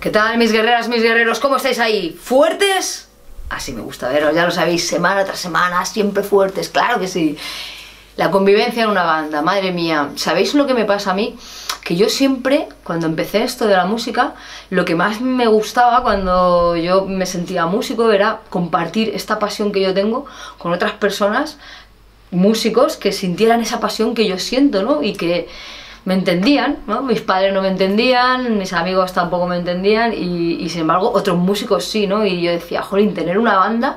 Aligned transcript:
¿Qué 0.00 0.08
tal 0.08 0.38
mis 0.38 0.50
guerreras, 0.50 0.88
mis 0.88 1.02
guerreros? 1.02 1.40
¿Cómo 1.40 1.56
estáis 1.56 1.78
ahí? 1.78 2.18
¿Fuertes? 2.18 3.06
Así 3.50 3.72
me 3.72 3.82
gusta 3.82 4.08
veros, 4.08 4.34
ya 4.34 4.46
lo 4.46 4.50
sabéis, 4.50 4.88
semana 4.88 5.26
tras 5.26 5.38
semana, 5.38 5.84
siempre 5.84 6.22
fuertes, 6.22 6.70
claro 6.70 6.98
que 6.98 7.06
sí. 7.06 7.36
La 8.16 8.30
convivencia 8.30 8.84
en 8.84 8.88
una 8.88 9.02
banda, 9.02 9.42
madre 9.42 9.72
mía, 9.72 10.08
¿sabéis 10.16 10.54
lo 10.54 10.66
que 10.66 10.72
me 10.72 10.86
pasa 10.86 11.10
a 11.10 11.14
mí? 11.14 11.36
Que 11.84 11.96
yo 11.96 12.08
siempre, 12.08 12.66
cuando 12.82 13.08
empecé 13.08 13.42
esto 13.42 13.66
de 13.66 13.76
la 13.76 13.84
música, 13.84 14.34
lo 14.70 14.86
que 14.86 14.94
más 14.94 15.20
me 15.20 15.46
gustaba 15.48 16.02
cuando 16.02 16.76
yo 16.76 17.04
me 17.04 17.26
sentía 17.26 17.66
músico 17.66 18.10
era 18.10 18.40
compartir 18.48 19.10
esta 19.14 19.38
pasión 19.38 19.70
que 19.70 19.82
yo 19.82 19.92
tengo 19.92 20.24
con 20.56 20.72
otras 20.72 20.92
personas, 20.92 21.58
músicos, 22.30 22.96
que 22.96 23.12
sintieran 23.12 23.60
esa 23.60 23.80
pasión 23.80 24.14
que 24.14 24.26
yo 24.26 24.38
siento, 24.38 24.82
¿no? 24.82 25.02
Y 25.02 25.12
que 25.12 25.46
me 26.04 26.14
entendían, 26.14 26.78
¿no? 26.86 27.02
Mis 27.02 27.20
padres 27.20 27.52
no 27.52 27.62
me 27.62 27.68
entendían, 27.68 28.58
mis 28.58 28.72
amigos 28.72 29.12
tampoco 29.12 29.46
me 29.46 29.56
entendían 29.56 30.12
y, 30.14 30.68
sin 30.68 30.82
embargo 30.82 31.10
otros 31.12 31.36
músicos 31.36 31.84
sí, 31.84 32.06
¿no? 32.06 32.24
Y 32.24 32.42
yo 32.42 32.50
decía, 32.50 32.82
jolín, 32.82 33.14
tener 33.14 33.38
una 33.38 33.56
banda 33.56 33.96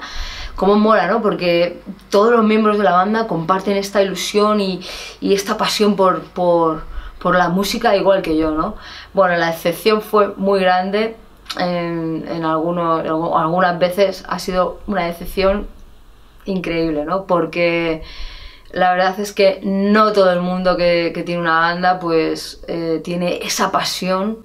cómo 0.55 0.75
mola, 0.75 1.08
¿no? 1.08 1.22
Porque 1.22 1.81
todos 2.09 2.31
los 2.31 2.44
miembros 2.44 2.78
de 2.78 2.83
la 2.83 2.91
banda 2.91 3.28
comparten 3.28 3.78
esta 3.78 4.02
ilusión 4.02 4.59
y, 4.59 4.81
esta 5.22 5.58
pasión 5.58 5.95
por, 5.95 6.22
por, 6.22 6.83
la 7.23 7.47
música 7.47 7.95
igual 7.95 8.22
que 8.22 8.38
yo, 8.38 8.52
¿no? 8.52 8.75
Bueno, 9.13 9.38
la 9.38 9.50
excepción 9.50 10.02
fue 10.02 10.33
muy 10.35 10.59
grande, 10.59 11.16
en, 11.58 12.25
en 12.28 12.44
algunas 12.44 13.80
veces 13.80 14.25
ha 14.28 14.39
sido 14.39 14.80
una 14.88 15.06
decepción 15.06 15.67
increíble, 16.45 17.06
¿no? 17.06 17.25
Porque 17.25 18.03
la 18.73 18.91
verdad 18.91 19.19
es 19.19 19.33
que 19.33 19.59
no 19.63 20.13
todo 20.13 20.33
el 20.33 20.41
mundo 20.41 20.75
que, 20.75 21.11
tiene 21.25 21.39
una 21.39 21.59
banda 21.59 21.99
pues 21.99 22.63
eh, 22.67 23.02
tiene 23.03 23.38
esa 23.43 23.71
pasión, 23.71 24.39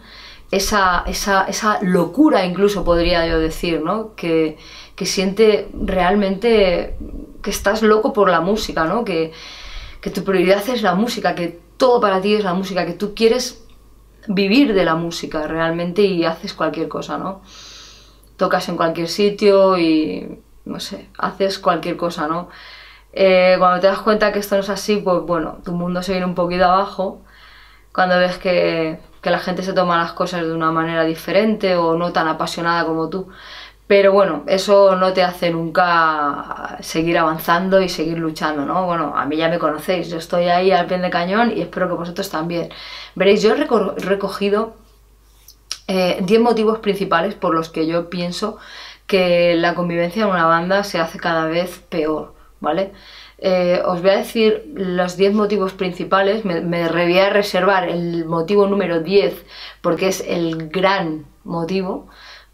esa, 0.50 1.02
esa, 1.06 1.44
esa, 1.44 1.78
locura 1.82 2.44
incluso 2.44 2.84
podría 2.84 3.26
yo 3.26 3.40
decir, 3.40 3.80
¿no? 3.80 4.14
Que, 4.14 4.58
que 4.94 5.06
siente 5.06 5.68
realmente 5.72 6.96
que 7.42 7.50
estás 7.50 7.82
loco 7.82 8.12
por 8.12 8.28
la 8.28 8.42
música, 8.42 8.84
¿no? 8.84 9.02
Que, 9.02 9.32
que 10.02 10.10
tu 10.10 10.24
prioridad 10.24 10.68
es 10.68 10.82
la 10.82 10.94
música, 10.94 11.34
que 11.34 11.58
todo 11.78 11.98
para 11.98 12.20
ti 12.20 12.34
es 12.34 12.44
la 12.44 12.52
música, 12.52 12.84
que 12.84 12.92
tú 12.92 13.14
quieres 13.14 13.64
vivir 14.26 14.74
de 14.74 14.84
la 14.84 14.94
música 14.94 15.46
realmente 15.46 16.02
y 16.02 16.26
haces 16.26 16.52
cualquier 16.52 16.88
cosa, 16.88 17.16
¿no? 17.16 17.40
Tocas 18.36 18.68
en 18.68 18.76
cualquier 18.76 19.08
sitio 19.08 19.78
y, 19.78 20.38
no 20.66 20.80
sé, 20.80 21.08
haces 21.16 21.58
cualquier 21.58 21.96
cosa, 21.96 22.28
¿no? 22.28 22.50
Eh, 23.12 23.56
cuando 23.58 23.80
te 23.80 23.86
das 23.86 24.00
cuenta 24.00 24.32
que 24.32 24.38
esto 24.38 24.56
no 24.56 24.62
es 24.62 24.70
así, 24.70 24.96
pues 24.98 25.22
bueno, 25.22 25.58
tu 25.64 25.72
mundo 25.72 26.02
se 26.02 26.12
viene 26.12 26.26
un 26.26 26.34
poquito 26.34 26.64
abajo. 26.64 27.22
Cuando 27.92 28.18
ves 28.18 28.38
que, 28.38 29.00
la 29.22 29.38
gente 29.38 29.62
se 29.62 29.74
toma 29.74 29.98
las 29.98 30.12
cosas 30.12 30.42
de 30.42 30.52
una 30.54 30.70
manera 30.72 31.04
diferente 31.04 31.76
o 31.76 31.96
no 31.96 32.12
tan 32.12 32.28
apasionada 32.28 32.86
como 32.86 33.08
tú. 33.10 33.28
Pero 33.86 34.12
bueno, 34.12 34.44
eso 34.46 34.96
no 34.96 35.12
te 35.14 35.22
hace 35.22 35.50
nunca 35.50 36.78
seguir 36.80 37.18
avanzando 37.18 37.80
y 37.80 37.88
seguir 37.88 38.18
luchando, 38.18 38.64
¿no? 38.64 38.86
Bueno, 38.86 39.14
a 39.16 39.24
mí 39.26 39.36
ya 39.36 39.48
me 39.48 39.58
conocéis, 39.58 40.10
yo 40.10 40.18
estoy 40.18 40.48
ahí 40.48 40.70
al 40.72 40.86
pie 40.86 40.98
de 40.98 41.10
cañón 41.10 41.52
y 41.56 41.62
espero 41.62 41.88
que 41.88 41.94
vosotros 41.94 42.28
también. 42.30 42.70
Veréis, 43.14 43.42
yo 43.42 43.52
he 43.54 43.56
recogido 43.56 44.74
10 45.88 46.30
eh, 46.30 46.38
motivos 46.38 46.80
principales 46.80 47.34
por 47.34 47.54
los 47.54 47.70
que 47.70 47.86
yo 47.86 48.10
pienso 48.10 48.58
que 49.06 49.54
la 49.56 49.74
convivencia 49.74 50.24
en 50.24 50.28
una 50.30 50.46
banda 50.46 50.84
se 50.84 51.00
hace 51.00 51.18
cada 51.18 51.46
vez 51.46 51.78
peor, 51.88 52.34
¿vale? 52.60 52.92
Eh, 53.38 53.80
os 53.84 54.02
voy 54.02 54.10
a 54.10 54.16
decir 54.16 54.72
los 54.74 55.16
10 55.16 55.34
motivos 55.34 55.72
principales, 55.72 56.44
me, 56.44 56.60
me 56.60 56.88
voy 56.88 57.18
a 57.18 57.30
reservar 57.30 57.88
el 57.88 58.24
motivo 58.24 58.66
número 58.66 59.00
10 59.00 59.44
porque 59.80 60.08
es 60.08 60.24
el 60.26 60.68
gran 60.68 61.26
motivo, 61.44 62.08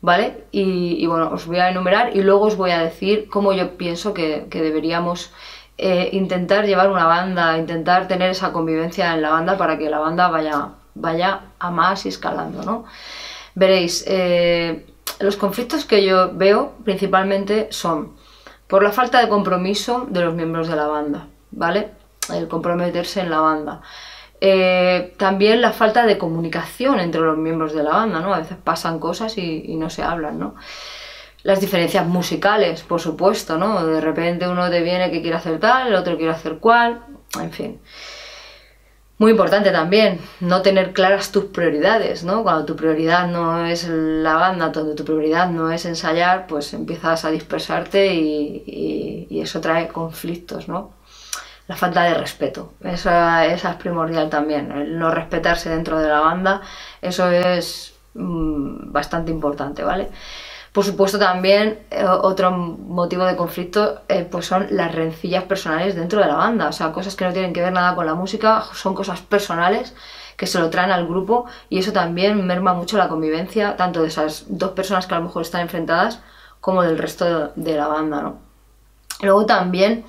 ¿vale? 0.04 0.44
Y, 0.52 1.06
bueno, 1.06 1.30
os 1.32 1.46
voy 1.46 1.58
a 1.58 1.70
enumerar 1.70 2.14
y 2.14 2.22
luego 2.22 2.44
os 2.46 2.56
voy 2.56 2.70
a 2.72 2.80
decir 2.80 3.28
cómo 3.28 3.54
yo 3.54 3.78
pienso 3.78 4.12
que, 4.12 4.46
deberíamos 4.50 5.32
eh, 5.78 6.10
intentar 6.12 6.66
llevar 6.66 6.90
una 6.90 7.06
banda, 7.06 7.56
intentar 7.58 8.06
tener 8.06 8.30
esa 8.30 8.52
convivencia 8.52 9.14
en 9.14 9.22
la 9.22 9.30
banda 9.30 9.56
para 9.56 9.78
que 9.78 9.88
la 9.88 9.98
banda 9.98 10.28
vaya, 10.28 10.72
vaya 10.94 11.40
a 11.58 11.70
más 11.70 12.04
y 12.04 12.10
escalando, 12.10 12.62
¿no? 12.62 12.84
Veréis, 13.54 14.04
eh, 14.06 14.84
los 15.20 15.36
conflictos 15.36 15.84
que 15.86 16.04
yo 16.04 16.32
veo 16.34 16.74
principalmente 16.84 17.68
son 17.70 18.12
por 18.74 18.82
la 18.82 18.90
falta 18.90 19.20
de 19.20 19.28
compromiso 19.28 20.04
de 20.10 20.20
los 20.20 20.34
miembros 20.34 20.66
de 20.66 20.74
la 20.74 20.88
banda, 20.88 21.28
¿vale? 21.52 21.92
El 22.34 22.48
comprometerse 22.48 23.20
en 23.20 23.30
la 23.30 23.38
banda. 23.38 23.82
Eh, 24.40 25.14
también 25.16 25.60
la 25.60 25.70
falta 25.70 26.04
de 26.04 26.18
comunicación 26.18 26.98
entre 26.98 27.20
los 27.20 27.38
miembros 27.38 27.72
de 27.72 27.84
la 27.84 27.90
banda, 27.90 28.18
¿no? 28.18 28.34
A 28.34 28.40
veces 28.40 28.56
pasan 28.56 28.98
cosas 28.98 29.38
y, 29.38 29.76
no 29.76 29.90
se 29.90 30.02
hablan, 30.02 30.40
¿no? 30.40 30.56
Las 31.44 31.60
diferencias 31.60 32.04
musicales, 32.04 32.82
por 32.82 33.00
supuesto, 33.00 33.58
¿no? 33.58 33.86
De 33.86 34.00
repente 34.00 34.48
uno 34.48 34.68
te 34.68 34.82
viene 34.82 35.12
que 35.12 35.22
quiere 35.22 35.36
hacer 35.36 35.60
tal, 35.60 35.86
el 35.86 35.94
otro 35.94 36.16
quiere 36.16 36.32
hacer 36.32 36.58
cual, 36.58 37.00
en 37.40 37.52
fin. 37.52 37.80
Muy 39.18 39.30
importante 39.30 39.70
también, 39.70 40.20
no 40.40 40.62
tener 40.62 40.92
claras 40.92 41.30
tus 41.30 41.44
prioridades, 41.46 42.24
¿no? 42.24 42.42
Cuando 42.42 42.64
tu 42.64 42.74
prioridad 42.76 43.28
no 43.28 43.64
es 43.64 43.86
la 43.88 44.34
banda, 44.34 44.70
donde 44.70 44.94
tu 44.94 45.04
prioridad 45.04 45.48
no 45.50 45.70
es 45.70 45.84
ensayar, 45.86 46.46
pues 46.48 46.74
empiezas 46.74 47.24
a 47.24 47.30
dispersarte 47.30 48.12
y, 48.14 49.26
y 49.30 49.40
eso 49.40 49.60
trae 49.60 49.88
conflictos, 49.88 50.68
¿no? 50.68 50.94
la 51.66 51.76
falta 51.76 52.02
de 52.04 52.14
respeto. 52.14 52.74
Esa, 52.82 53.46
es 53.46 53.62
primordial 53.76 54.28
también. 54.30 54.70
El 54.72 54.98
no 54.98 55.10
respetarse 55.10 55.70
dentro 55.70 55.98
de 55.98 56.08
la 56.08 56.20
banda, 56.20 56.60
eso 57.00 57.30
es 57.30 57.94
mm, 58.14 58.92
bastante 58.92 59.30
importante, 59.30 59.82
¿vale? 59.82 60.10
Por 60.74 60.84
supuesto 60.84 61.20
también 61.20 61.86
eh, 61.92 62.04
otro 62.04 62.50
motivo 62.50 63.24
de 63.24 63.36
conflicto 63.36 64.00
eh, 64.08 64.26
pues 64.28 64.46
son 64.46 64.66
las 64.70 64.92
rencillas 64.92 65.44
personales 65.44 65.94
dentro 65.94 66.18
de 66.18 66.26
la 66.26 66.34
banda, 66.34 66.66
o 66.66 66.72
sea, 66.72 66.90
cosas 66.90 67.14
que 67.14 67.24
no 67.24 67.32
tienen 67.32 67.52
que 67.52 67.62
ver 67.62 67.72
nada 67.72 67.94
con 67.94 68.06
la 68.06 68.16
música, 68.16 68.64
son 68.72 68.92
cosas 68.92 69.20
personales 69.20 69.94
que 70.36 70.48
se 70.48 70.58
lo 70.58 70.70
traen 70.70 70.90
al 70.90 71.06
grupo 71.06 71.46
y 71.68 71.78
eso 71.78 71.92
también 71.92 72.44
merma 72.44 72.74
mucho 72.74 72.98
la 72.98 73.08
convivencia 73.08 73.76
tanto 73.76 74.02
de 74.02 74.08
esas 74.08 74.46
dos 74.48 74.72
personas 74.72 75.06
que 75.06 75.14
a 75.14 75.18
lo 75.18 75.26
mejor 75.26 75.42
están 75.42 75.60
enfrentadas 75.60 76.18
como 76.60 76.82
del 76.82 76.98
resto 76.98 77.24
de, 77.24 77.50
de 77.54 77.76
la 77.76 77.86
banda, 77.86 78.22
¿no? 78.22 78.38
Luego 79.22 79.46
también 79.46 80.04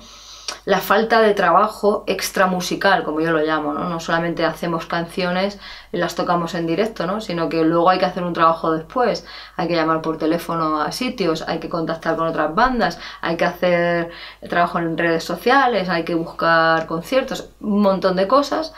la 0.64 0.80
falta 0.80 1.20
de 1.20 1.34
trabajo 1.34 2.04
extra 2.06 2.46
musical, 2.46 3.04
como 3.04 3.20
yo 3.20 3.30
lo 3.32 3.38
llamo, 3.38 3.72
¿no? 3.72 3.88
No 3.88 4.00
solamente 4.00 4.44
hacemos 4.44 4.86
canciones 4.86 5.58
y 5.92 5.96
las 5.96 6.14
tocamos 6.14 6.54
en 6.54 6.66
directo, 6.66 7.06
¿no? 7.06 7.20
Sino 7.20 7.48
que 7.48 7.64
luego 7.64 7.88
hay 7.88 7.98
que 7.98 8.04
hacer 8.04 8.24
un 8.24 8.32
trabajo 8.32 8.72
después, 8.72 9.26
hay 9.56 9.68
que 9.68 9.74
llamar 9.74 10.02
por 10.02 10.18
teléfono 10.18 10.80
a 10.80 10.92
sitios, 10.92 11.42
hay 11.48 11.58
que 11.58 11.68
contactar 11.68 12.16
con 12.16 12.28
otras 12.28 12.54
bandas, 12.54 12.98
hay 13.20 13.36
que 13.36 13.44
hacer 13.44 14.10
trabajo 14.48 14.78
en 14.78 14.98
redes 14.98 15.24
sociales, 15.24 15.88
hay 15.88 16.04
que 16.04 16.14
buscar 16.14 16.86
conciertos, 16.86 17.50
un 17.60 17.82
montón 17.82 18.16
de 18.16 18.28
cosas 18.28 18.72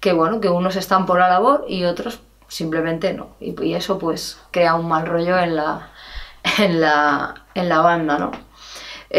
que, 0.00 0.12
bueno, 0.12 0.40
que 0.40 0.48
unos 0.48 0.76
están 0.76 1.06
por 1.06 1.18
la 1.18 1.28
labor 1.28 1.64
y 1.68 1.84
otros 1.84 2.20
simplemente 2.48 3.12
no. 3.12 3.30
Y, 3.40 3.74
eso 3.74 3.98
pues 3.98 4.40
crea 4.50 4.74
un 4.74 4.88
mal 4.88 5.06
rollo 5.06 5.38
en 5.38 5.56
la, 5.56 5.90
en 6.58 6.80
la, 6.80 7.34
en 7.54 7.68
la 7.68 7.80
banda, 7.80 8.18
¿no? 8.18 8.45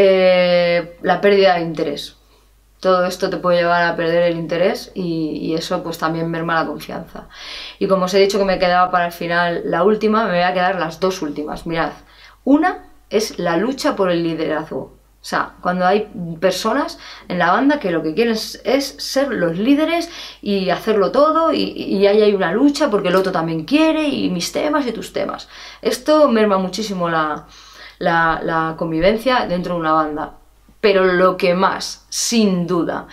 Eh, 0.00 0.96
la 1.02 1.20
pérdida 1.20 1.56
de 1.56 1.62
interés. 1.62 2.14
Todo 2.78 3.04
esto 3.04 3.28
te 3.28 3.38
puede 3.38 3.58
llevar 3.58 3.82
a 3.82 3.96
perder 3.96 4.30
el 4.30 4.38
interés 4.38 4.92
y, 4.94 5.54
eso 5.54 5.82
pues 5.82 5.98
también 5.98 6.30
merma 6.30 6.54
la 6.54 6.68
confianza. 6.68 7.26
Y 7.80 7.88
como 7.88 8.04
os 8.04 8.14
he 8.14 8.20
dicho 8.20 8.38
que 8.38 8.44
me 8.44 8.60
quedaba 8.60 8.92
para 8.92 9.06
el 9.06 9.12
final 9.12 9.62
la 9.64 9.82
última, 9.82 10.26
me 10.26 10.34
voy 10.34 10.42
a 10.42 10.54
quedar 10.54 10.78
las 10.78 11.00
dos 11.00 11.20
últimas. 11.20 11.66
Mirad, 11.66 11.90
una 12.44 12.84
es 13.10 13.40
la 13.40 13.56
lucha 13.56 13.96
por 13.96 14.12
el 14.12 14.22
liderazgo. 14.22 14.96
O 15.20 15.24
sea, 15.24 15.56
cuando 15.60 15.84
hay 15.84 16.08
personas 16.38 17.00
en 17.26 17.40
la 17.40 17.50
banda 17.50 17.80
que 17.80 17.90
lo 17.90 18.04
que 18.04 18.14
quieren 18.14 18.34
es, 18.34 18.94
ser 18.98 19.32
los 19.32 19.58
líderes 19.58 20.08
y 20.40 20.70
hacerlo 20.70 21.10
todo 21.10 21.52
y, 21.52 21.72
y 21.72 22.06
ahí 22.06 22.22
hay 22.22 22.34
una 22.34 22.52
lucha 22.52 22.88
porque 22.88 23.08
el 23.08 23.16
otro 23.16 23.32
también 23.32 23.64
quiere 23.64 24.06
y 24.06 24.30
mis 24.30 24.52
temas 24.52 24.86
y 24.86 24.92
tus 24.92 25.12
temas. 25.12 25.48
Esto 25.82 26.28
merma 26.28 26.58
muchísimo 26.58 27.08
la, 27.08 27.48
la, 27.98 28.74
convivencia 28.78 29.46
dentro 29.46 29.74
de 29.74 29.80
una 29.80 29.92
banda. 29.92 30.34
pero 30.80 31.04
lo 31.04 31.36
que 31.36 31.54
más, 31.54 32.06
sin 32.08 32.68
duda, 32.68 33.08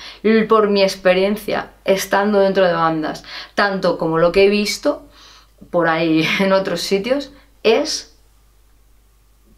por 0.48 0.70
mi 0.70 0.84
experiencia 0.84 1.72
estando 1.84 2.40
dentro 2.40 2.64
de 2.66 2.74
bandas, 2.74 3.24
tanto 3.56 3.98
como 3.98 4.20
lo 4.20 4.32
que 4.32 4.46
he 4.46 4.50
visto 4.50 5.08
por 5.72 5.88
ahí 5.88 6.28
en 6.40 6.54
otros 6.54 6.82
sitios, 6.82 7.32
es 7.64 8.16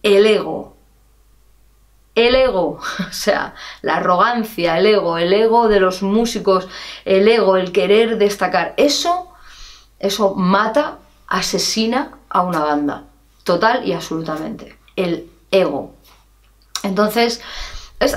el 0.03 0.25
ego. 0.25 0.75
El 2.15 2.33
ego, 2.35 2.79
o 3.09 3.11
sea, 3.11 3.53
la 3.81 3.97
arrogancia, 3.97 4.77
el 4.77 4.85
ego, 4.85 5.17
el 5.17 5.33
ego 5.33 5.67
de 5.67 5.79
los 5.79 6.01
músicos, 6.01 6.67
el 7.05 7.27
ego, 7.27 7.57
el 7.57 7.71
querer 7.71 8.17
destacar. 8.17 8.73
Eso, 8.77 9.27
eso 9.99 10.33
mata, 10.33 10.99
asesina 11.27 12.17
a 12.29 12.41
una 12.43 12.59
banda. 12.59 13.03
Total 13.43 13.85
y 13.87 13.93
absolutamente. 13.93 14.76
El 14.97 15.29
ego. 15.51 15.93
Entonces, 16.83 17.41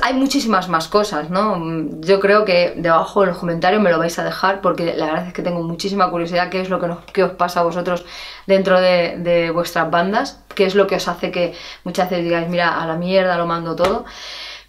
hay 0.02 0.14
muchísimas 0.14 0.68
más 0.68 0.88
cosas, 0.88 1.30
¿no? 1.30 1.58
Yo 2.00 2.20
creo 2.20 2.44
que 2.44 2.74
debajo 2.76 3.22
en 3.22 3.30
los 3.30 3.38
comentarios 3.38 3.80
me 3.80 3.90
lo 3.90 3.98
vais 3.98 4.18
a 4.18 4.24
dejar 4.24 4.60
porque 4.60 4.94
la 4.94 5.06
verdad 5.06 5.28
es 5.28 5.32
que 5.32 5.42
tengo 5.42 5.62
muchísima 5.62 6.10
curiosidad 6.10 6.50
qué 6.50 6.60
es 6.60 6.68
lo 6.68 6.78
que, 7.12 7.22
os 7.22 7.32
pasa 7.32 7.60
a 7.60 7.62
vosotros 7.62 8.04
dentro 8.46 8.78
de, 8.80 9.50
vuestras 9.54 9.90
bandas, 9.90 10.40
qué 10.54 10.66
es 10.66 10.74
lo 10.74 10.86
que 10.86 10.96
os 10.96 11.08
hace 11.08 11.30
que 11.30 11.54
muchas 11.84 12.10
veces 12.10 12.24
digáis, 12.24 12.48
mira, 12.48 12.80
a 12.80 12.86
la 12.86 12.96
mierda 12.96 13.38
lo 13.38 13.46
mando 13.46 13.74
todo. 13.74 14.04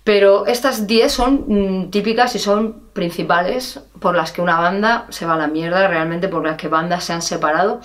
Pero 0.03 0.47
estas 0.47 0.87
10 0.87 1.11
son 1.11 1.45
mm, 1.47 1.91
típicas 1.91 2.33
y 2.35 2.39
son 2.39 2.81
principales 2.93 3.81
por 3.99 4.15
las 4.15 4.31
que 4.31 4.41
una 4.41 4.59
banda 4.59 5.05
se 5.09 5.25
va 5.25 5.33
a 5.35 5.37
la 5.37 5.47
mierda, 5.47 5.87
realmente 5.87 6.27
por 6.27 6.43
las 6.45 6.57
que 6.57 6.69
bandas 6.69 7.03
se 7.03 7.13
han 7.13 7.21
separado 7.21 7.81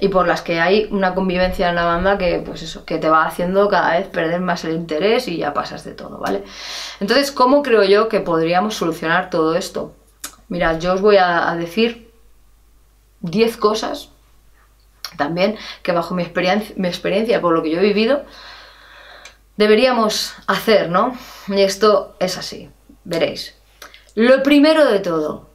y 0.00 0.08
por 0.08 0.26
las 0.26 0.42
que 0.42 0.60
hay 0.60 0.88
una 0.90 1.14
convivencia 1.14 1.68
en 1.68 1.74
la 1.74 1.84
banda 1.84 2.16
que, 2.16 2.42
pues 2.44 2.62
eso, 2.62 2.84
que 2.84 2.98
te 2.98 3.10
va 3.10 3.26
haciendo 3.26 3.68
cada 3.68 3.98
vez 3.98 4.08
perder 4.08 4.40
más 4.40 4.64
el 4.64 4.72
interés 4.72 5.28
y 5.28 5.36
ya 5.36 5.52
pasas 5.52 5.84
de 5.84 5.92
todo, 5.92 6.18
¿vale? 6.18 6.44
Entonces, 7.00 7.30
¿cómo 7.30 7.62
creo 7.62 7.84
yo 7.84 8.08
que 8.08 8.20
podríamos 8.20 8.74
solucionar 8.74 9.28
todo 9.28 9.54
esto? 9.54 9.94
Mira, 10.48 10.78
yo 10.78 10.94
os 10.94 11.02
voy 11.02 11.16
a, 11.18 11.54
decir 11.56 12.10
10 13.20 13.56
cosas 13.58 14.10
también 15.16 15.56
que 15.82 15.92
bajo 15.92 16.14
mi 16.14 16.22
experiencia, 16.22 16.74
mi 16.78 16.88
experiencia, 16.88 17.40
por 17.40 17.52
lo 17.52 17.62
que 17.62 17.70
yo 17.70 17.78
he 17.78 17.82
vivido, 17.82 18.24
deberíamos 19.58 20.34
hacer, 20.46 20.88
¿no? 20.88 21.16
Y 21.48 21.60
esto 21.60 22.16
es 22.18 22.38
así, 22.38 22.70
veréis. 23.04 23.54
Lo 24.14 24.42
primero 24.42 24.86
de 24.86 25.00
todo, 25.00 25.50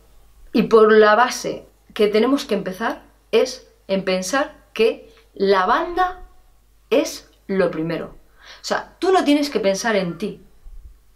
y 0.54 0.64
por 0.64 0.92
la 0.92 1.16
base 1.16 1.68
que 1.96 2.08
tenemos 2.08 2.46
que 2.46 2.56
empezar, 2.56 3.02
es 3.32 3.67
en 3.88 4.04
pensar 4.04 4.56
que 4.74 5.14
la 5.34 5.66
banda 5.66 6.24
es 6.90 7.30
lo 7.48 7.72
primero. 7.72 8.16
O 8.62 8.64
sea, 8.64 8.96
tú 9.00 9.12
no 9.12 9.24
tienes 9.24 9.50
que 9.50 9.60
pensar 9.60 9.96
en 9.96 10.18
ti 10.18 10.42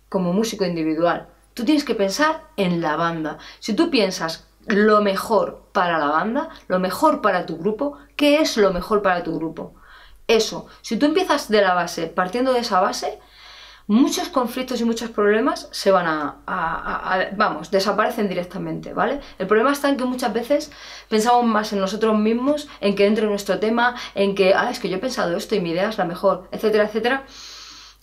como 0.10 0.34
músico 0.34 0.66
individual, 0.66 1.28
tú 1.54 1.64
tienes 1.64 1.84
que 1.84 1.96
pensar 1.96 2.44
en 2.58 2.82
la 2.82 2.96
banda. 2.96 3.38
Si 3.60 3.74
tú 3.74 3.90
piensas 3.90 4.48
lo 4.68 5.02
mejor 5.02 5.64
para 5.72 5.98
la 5.98 6.08
banda, 6.08 6.50
lo 6.68 6.80
mejor 6.80 7.22
para 7.22 7.46
tu 7.46 7.58
grupo, 7.58 7.98
¿qué 8.16 8.42
es 8.42 8.58
lo 8.58 8.74
mejor 8.74 9.02
para 9.02 9.24
tu 9.24 9.38
grupo? 9.38 9.74
Eso, 10.28 10.68
si 10.82 10.98
tú 10.98 11.08
empiezas 11.08 11.50
de 11.50 11.62
la 11.62 11.74
base, 11.74 12.08
partiendo 12.08 12.54
de 12.54 12.60
esa 12.60 12.80
base, 12.80 13.20
muchos 13.88 14.30
conflictos 14.30 14.80
y 14.82 14.86
muchos 14.86 15.10
problemas 15.10 15.68
se 15.72 15.92
van 15.92 16.06
a, 16.08 17.30
vamos, 17.36 17.72
desaparecen 17.72 18.30
directamente, 18.30 18.94
¿vale? 18.94 19.20
El 19.38 19.48
problema 19.48 19.72
está 19.72 19.90
en 19.90 19.98
que 19.98 20.06
muchas 20.06 20.34
veces 20.34 20.72
pensamos 21.10 21.46
más 21.46 21.74
en 21.74 21.80
nosotros 21.80 22.18
mismos, 22.18 22.68
en 22.80 22.96
que 22.96 23.06
entre 23.06 23.26
nuestro 23.28 23.60
tema, 23.60 23.96
en 24.16 24.36
que, 24.36 24.54
ah, 24.54 24.70
es 24.70 24.80
que 24.80 24.90
yo 24.90 24.98
he 24.98 25.00
pensado 25.00 25.36
esto 25.36 25.56
y 25.56 25.60
mi 25.60 25.72
idea 25.72 25.90
es 25.90 25.98
la 25.98 26.06
mejor, 26.06 26.48
etcétera, 26.52 26.86
etcétera, 26.86 27.26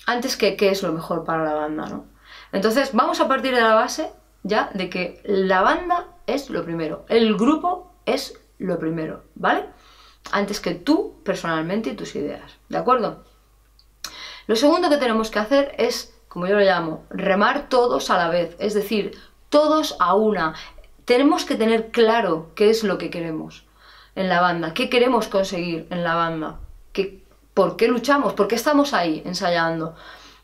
antes 0.07 0.37
que 0.37 0.57
qué 0.57 0.71
es 0.71 0.83
lo 0.83 0.93
mejor 0.93 1.25
para 1.25 1.45
la 1.45 1.55
banda, 1.55 1.87
¿no? 1.87 2.07
Entonces, 2.53 2.91
vamos 2.93 3.21
a 3.21 3.29
partir 3.29 3.55
de 3.55 3.61
la 3.61 3.75
base 3.75 4.11
ya 4.43 4.71
de 4.75 4.89
que 4.89 5.21
la 5.25 5.63
banda 5.63 6.17
es 6.27 6.51
lo 6.51 6.65
primero, 6.65 7.05
el 7.09 7.37
grupo 7.37 7.95
es 8.07 8.39
lo 8.59 8.79
primero, 8.79 9.25
¿vale? 9.35 9.67
Antes 10.33 10.61
que 10.61 10.75
tú 10.75 11.23
personalmente 11.25 11.91
y 11.91 11.97
tus 11.97 12.15
ideas, 12.17 12.59
¿de 12.69 12.79
acuerdo? 12.79 13.25
Lo 14.49 14.57
segundo 14.57 14.89
que 14.89 14.97
tenemos 14.97 15.31
que 15.31 15.39
hacer 15.39 15.75
es, 15.77 16.19
como 16.27 16.47
yo 16.47 16.55
lo 16.55 16.65
llamo, 16.65 17.05
remar 17.11 17.69
todos 17.69 18.09
a 18.09 18.17
la 18.17 18.31
vez, 18.31 18.57
es 18.59 18.73
decir, 18.73 19.13
todos 19.51 19.95
a 20.01 20.15
una. 20.15 20.55
Tenemos 21.05 21.45
que 21.45 21.55
tener 21.55 21.91
claro 21.91 22.51
qué 22.55 22.71
es 22.71 22.83
lo 22.83 22.97
que 22.97 23.11
queremos 23.11 23.67
en 24.15 24.31
la 24.31 24.41
banda, 24.41 24.73
qué 24.73 24.89
queremos 24.89 25.29
conseguir 25.29 25.87
en 25.91 26.03
la 26.03 26.15
banda, 26.15 26.61
¿Qué, 26.95 27.23
por 27.53 27.77
qué 27.77 27.89
luchamos, 27.89 28.33
por 28.33 28.49
qué 28.49 28.55
estamos 28.55 28.95
ahí 28.95 29.23
ensayando. 29.27 29.95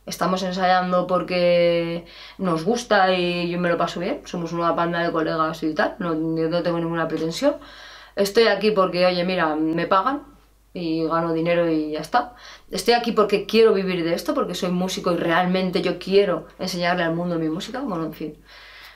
Estamos 0.05 0.43
ensayando 0.43 1.07
porque 1.07 2.05
nos 2.37 2.63
gusta 2.63 3.11
y 3.15 3.49
yo 3.49 3.59
me 3.59 3.71
lo 3.71 3.79
paso 3.79 4.01
bien, 4.01 4.21
somos 4.27 4.53
una 4.53 4.73
banda 4.73 5.03
de 5.03 5.13
colegas 5.13 5.63
y 5.63 5.75
tal, 5.75 5.97
no, 5.99 6.15
no 6.15 6.63
tengo 6.63 6.79
ninguna 6.79 7.09
pretensión. 7.09 7.57
Estoy 8.17 8.49
aquí 8.49 8.71
porque, 8.71 9.07
oye, 9.07 9.25
mira, 9.25 9.57
me 9.57 9.87
pagan, 9.87 10.34
y 10.75 11.07
gano 11.07 11.33
dinero 11.33 11.71
y 11.71 11.93
ya 11.93 12.01
está. 12.01 12.35
Estoy 12.71 12.95
aquí 12.95 13.13
porque 13.13 13.47
quiero 13.47 13.73
vivir 13.73 14.05
de 14.05 14.13
esto, 14.13 14.35
porque 14.35 14.57
soy 14.57 14.73
músico 14.73 15.13
y 15.13 15.17
realmente 15.17 15.81
yo 15.81 15.99
quiero 15.99 16.49
enseñarle 16.59 17.05
al 17.05 17.15
mundo 17.15 17.39
mi 17.39 17.49
música, 17.49 17.81
bueno, 17.81 18.05
en 18.05 18.13
fin. 18.13 18.45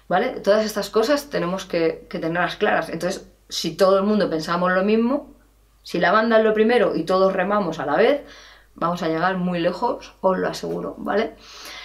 ¿Vale? 0.09 0.41
Todas 0.41 0.67
estas 0.67 0.91
cosas 0.91 1.31
tenemos 1.31 1.65
que, 1.67 2.07
tenerlas 2.11 2.57
claras. 2.57 2.89
Entonces, 2.89 3.31
si 3.49 3.77
todo 3.77 3.99
el 3.99 4.05
mundo 4.05 4.29
pensamos 4.29 4.73
lo 4.73 4.83
mismo, 4.83 5.35
si 5.83 6.01
la 6.01 6.11
banda 6.11 6.39
es 6.39 6.45
lo 6.45 6.53
primero 6.53 6.97
y 6.97 7.05
todos 7.05 7.33
remamos 7.33 7.79
a 7.79 7.87
la 7.87 7.97
vez, 7.97 8.23
vamos 8.75 9.03
a 9.03 9.09
llegar 9.09 9.37
muy 9.37 9.61
lejos, 9.61 10.15
os 10.21 10.39
lo 10.39 10.49
aseguro, 10.49 10.97
¿vale? 10.99 11.37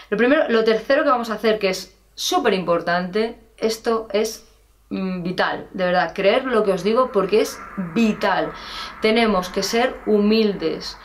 Lo 0.09 0.17
primero, 0.17 0.49
lo 0.49 0.63
tercero 0.63 1.03
que 1.03 1.09
vamos 1.09 1.29
a 1.29 1.35
hacer, 1.35 1.59
que 1.59 1.69
es 1.69 1.95
súper 2.15 2.53
importante, 2.53 3.39
esto 3.57 4.07
es 4.11 4.47
vital, 5.23 5.67
de 5.73 5.85
verdad, 5.85 6.13
creer 6.13 6.45
lo 6.45 6.63
que 6.63 6.71
os 6.71 6.83
digo 6.83 7.11
porque 7.11 7.41
es 7.41 7.59
vital. 7.93 8.51
Tenemos 9.01 9.49
que 9.49 9.63
ser 9.63 9.95
humildes, 10.05 10.97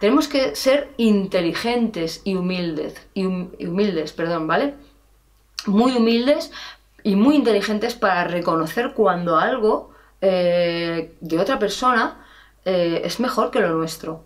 tenemos 0.00 0.28
que 0.28 0.54
ser 0.56 0.92
inteligentes 0.96 2.22
y 2.24 2.34
humildes, 2.34 2.94
y, 3.14 3.26
humildes, 3.26 4.12
perdón, 4.12 4.46
¿vale? 4.46 4.74
Muy 5.66 5.96
humildes 5.96 6.52
y 7.02 7.16
muy 7.16 7.36
inteligentes 7.36 7.94
para 7.94 8.24
reconocer 8.24 8.92
cuando 8.94 9.36
algo 9.36 9.90
eh, 10.20 11.16
de 11.20 11.38
otra 11.38 11.58
persona 11.58 12.24
eh, 12.64 13.02
es 13.04 13.20
mejor 13.20 13.50
que 13.50 13.60
lo 13.60 13.70
nuestro. 13.70 14.24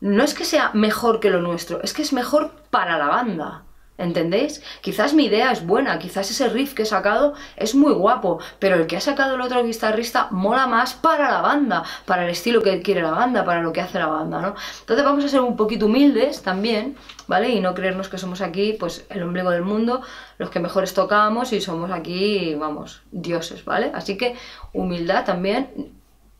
No 0.00 0.24
es 0.24 0.34
que 0.34 0.44
sea 0.44 0.70
mejor 0.74 1.20
que 1.20 1.30
lo 1.30 1.40
nuestro, 1.40 1.80
es 1.82 1.92
que 1.92 2.02
es 2.02 2.12
mejor 2.12 2.50
para 2.70 2.98
la 2.98 3.06
banda. 3.06 3.62
¿Entendéis? 3.98 4.62
Quizás 4.80 5.12
mi 5.12 5.26
idea 5.26 5.52
es 5.52 5.66
buena, 5.66 5.98
quizás 5.98 6.30
ese 6.30 6.48
riff 6.48 6.72
que 6.72 6.82
he 6.82 6.86
sacado 6.86 7.34
es 7.56 7.74
muy 7.74 7.92
guapo, 7.92 8.40
pero 8.58 8.76
el 8.76 8.86
que 8.86 8.96
ha 8.96 9.00
sacado 9.00 9.34
el 9.34 9.40
otro 9.42 9.62
guitarrista 9.62 10.28
mola 10.30 10.66
más 10.66 10.94
para 10.94 11.30
la 11.30 11.42
banda, 11.42 11.84
para 12.06 12.24
el 12.24 12.30
estilo 12.30 12.62
que 12.62 12.80
quiere 12.80 13.02
la 13.02 13.10
banda, 13.10 13.44
para 13.44 13.62
lo 13.62 13.72
que 13.72 13.82
hace 13.82 13.98
la 13.98 14.06
banda, 14.06 14.40
¿no? 14.40 14.54
Entonces 14.80 15.04
vamos 15.04 15.24
a 15.24 15.28
ser 15.28 15.40
un 15.42 15.56
poquito 15.56 15.86
humildes 15.86 16.42
también, 16.42 16.96
¿vale? 17.28 17.50
Y 17.50 17.60
no 17.60 17.74
creernos 17.74 18.08
que 18.08 18.18
somos 18.18 18.40
aquí, 18.40 18.72
pues, 18.72 19.04
el 19.10 19.22
ombligo 19.22 19.50
del 19.50 19.62
mundo, 19.62 20.00
los 20.38 20.50
que 20.50 20.58
mejores 20.58 20.94
tocamos 20.94 21.52
y 21.52 21.60
somos 21.60 21.90
aquí, 21.90 22.54
vamos, 22.54 23.02
dioses, 23.12 23.64
¿vale? 23.64 23.92
Así 23.94 24.16
que 24.16 24.36
humildad 24.72 25.24
también 25.26 25.92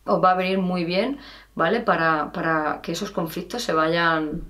os 0.05 0.25
va 0.25 0.33
a 0.33 0.35
venir 0.35 0.59
muy 0.59 0.85
bien, 0.85 1.19
¿vale? 1.55 1.81
Para, 1.81 2.33
para 2.33 2.81
que 2.83 2.93
esos 2.93 3.11
conflictos 3.11 3.63
se 3.63 3.73
vayan 3.73 4.43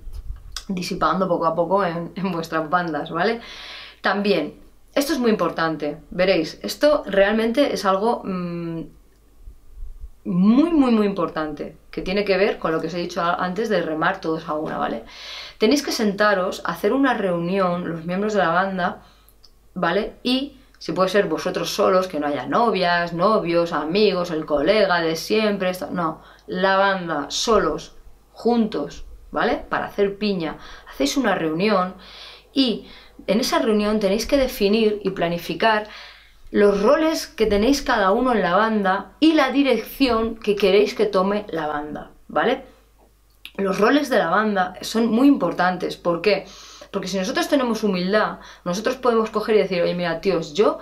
disipando 0.73 1.27
poco 1.27 1.45
a 1.45 1.55
poco 1.55 1.83
en, 1.83 2.13
vuestras 2.31 2.69
bandas, 2.69 3.11
¿vale? 3.11 3.41
También, 4.01 4.59
esto 4.93 5.13
es 5.13 5.19
muy 5.19 5.31
importante, 5.31 5.97
veréis, 6.11 6.59
esto 6.61 7.03
realmente 7.05 7.73
es 7.73 7.85
algo 7.85 8.21
mm, 8.23 8.81
muy, 10.25 10.71
muy, 10.71 10.91
muy 10.91 11.05
importante, 11.05 11.77
que 11.91 12.01
tiene 12.01 12.23
que 12.23 12.37
ver 12.37 12.59
con 12.59 12.71
lo 12.71 12.79
que 12.79 12.87
os 12.87 12.93
he 12.93 12.99
dicho 12.99 13.21
antes 13.21 13.69
de 13.69 13.81
remar 13.81 14.21
todos 14.21 14.47
a 14.47 14.53
una, 14.53 14.77
¿vale? 14.77 15.03
Tenéis 15.57 15.83
que 15.83 15.91
sentaros, 15.91 16.61
hacer 16.65 16.93
una 16.93 17.13
reunión, 17.13 17.89
los 17.89 18.05
miembros 18.05 18.33
de 18.33 18.39
la 18.39 18.49
banda, 18.49 19.03
¿vale? 19.73 20.13
Y 20.23 20.57
si 20.83 20.91
puede 20.91 21.09
ser 21.09 21.27
vosotros 21.27 21.69
solos, 21.69 22.07
que 22.07 22.19
no 22.19 22.27
haya 22.27 22.45
novias, 22.45 23.13
novios, 23.13 23.71
amigos, 23.71 24.31
el 24.31 24.45
colega 24.45 24.99
de 25.01 25.15
siempre, 25.15 25.71
no, 25.91 26.21
la 26.47 26.75
banda, 26.75 27.27
solos, 27.29 27.95
juntos, 28.33 29.05
¿vale? 29.33 29.65
Para 29.67 29.85
hacer 29.85 30.17
piña. 30.17 30.57
Hacéis 30.89 31.17
una 31.17 31.35
reunión 31.35 31.95
y 32.53 32.85
en 33.27 33.39
esa 33.41 33.59
reunión 33.59 33.99
tenéis 33.99 34.25
que 34.25 34.37
definir 34.37 35.01
y 35.03 35.09
planificar 35.09 35.89
los 36.51 36.81
roles 36.81 37.27
que 37.27 37.47
tenéis 37.47 37.81
cada 37.81 38.11
uno 38.11 38.31
en 38.31 38.43
la 38.43 38.55
banda 38.55 39.13
y 39.19 39.33
la 39.33 39.51
dirección 39.51 40.35
que 40.35 40.55
queréis 40.55 40.93
que 40.93 41.07
tome 41.07 41.45
la 41.49 41.67
banda, 41.67 42.11
¿vale? 42.27 42.63
Los 43.57 43.79
roles 43.79 44.09
de 44.09 44.19
la 44.19 44.29
banda 44.29 44.75
son 44.81 45.07
muy 45.07 45.27
importantes. 45.27 45.97
¿Por 45.97 46.21
qué? 46.21 46.45
Porque 46.91 47.07
si 47.07 47.17
nosotros 47.17 47.49
tenemos 47.49 47.83
humildad, 47.83 48.39
nosotros 48.65 48.97
podemos 48.97 49.31
coger 49.31 49.55
y 49.55 49.59
decir, 49.59 49.81
oye, 49.81 49.95
mira, 49.95 50.21
tíos, 50.21 50.53
yo 50.53 50.79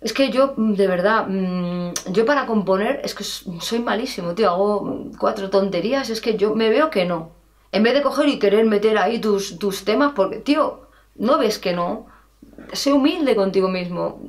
es 0.00 0.12
que 0.14 0.30
yo, 0.30 0.54
de 0.56 0.86
verdad, 0.86 1.26
mm, 1.28 1.92
yo 2.12 2.24
para 2.24 2.46
componer 2.46 3.00
es 3.04 3.14
que 3.14 3.24
soy 3.24 3.80
malísimo, 3.80 4.34
tío, 4.34 4.50
hago 4.50 5.10
cuatro 5.18 5.50
tonterías, 5.50 6.08
es 6.10 6.20
que 6.20 6.36
yo 6.36 6.54
me 6.54 6.70
veo 6.70 6.90
que 6.90 7.04
no. 7.04 7.39
En 7.72 7.82
vez 7.82 7.94
de 7.94 8.02
coger 8.02 8.28
y 8.28 8.38
querer 8.38 8.64
meter 8.64 8.98
ahí 8.98 9.20
tus, 9.20 9.58
tus 9.58 9.84
temas, 9.84 10.12
porque, 10.14 10.38
tío, 10.38 10.90
¿No 11.20 11.36
ves 11.36 11.58
que 11.58 11.74
no? 11.74 12.06
Sé 12.72 12.92
humilde 12.94 13.36
contigo 13.36 13.68
mismo. 13.68 14.22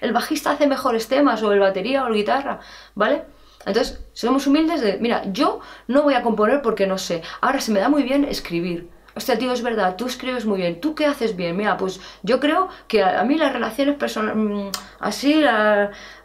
El 0.00 0.12
bajista 0.12 0.50
hace 0.50 0.66
mejores 0.66 1.06
temas, 1.06 1.42
o 1.44 1.52
el 1.52 1.60
batería, 1.60 2.04
o 2.04 2.08
el 2.08 2.14
guitarra, 2.14 2.58
¿vale? 2.96 3.22
Entonces, 3.64 4.00
somos 4.14 4.46
humildes 4.48 4.80
de, 4.80 4.98
mira, 4.98 5.22
yo 5.32 5.60
no 5.86 6.02
voy 6.02 6.14
a 6.14 6.22
componer 6.22 6.60
porque 6.60 6.88
no 6.88 6.98
sé. 6.98 7.22
Ahora 7.40 7.60
se 7.60 7.70
me 7.70 7.78
da 7.78 7.88
muy 7.88 8.02
bien 8.02 8.24
escribir. 8.24 8.88
Hostia, 9.14 9.38
tío, 9.38 9.52
es 9.52 9.62
verdad, 9.62 9.94
tú 9.96 10.06
escribes 10.06 10.44
muy 10.44 10.58
bien. 10.58 10.80
¿Tú 10.80 10.96
qué 10.96 11.06
haces 11.06 11.36
bien? 11.36 11.56
Mira, 11.56 11.76
pues 11.76 12.00
yo 12.24 12.40
creo 12.40 12.68
que 12.88 13.04
a, 13.04 13.22
mí 13.24 13.36
las 13.36 13.52
relaciones 13.52 13.96
personales, 13.96 14.36
mm, 14.36 14.68
así, 14.98 15.42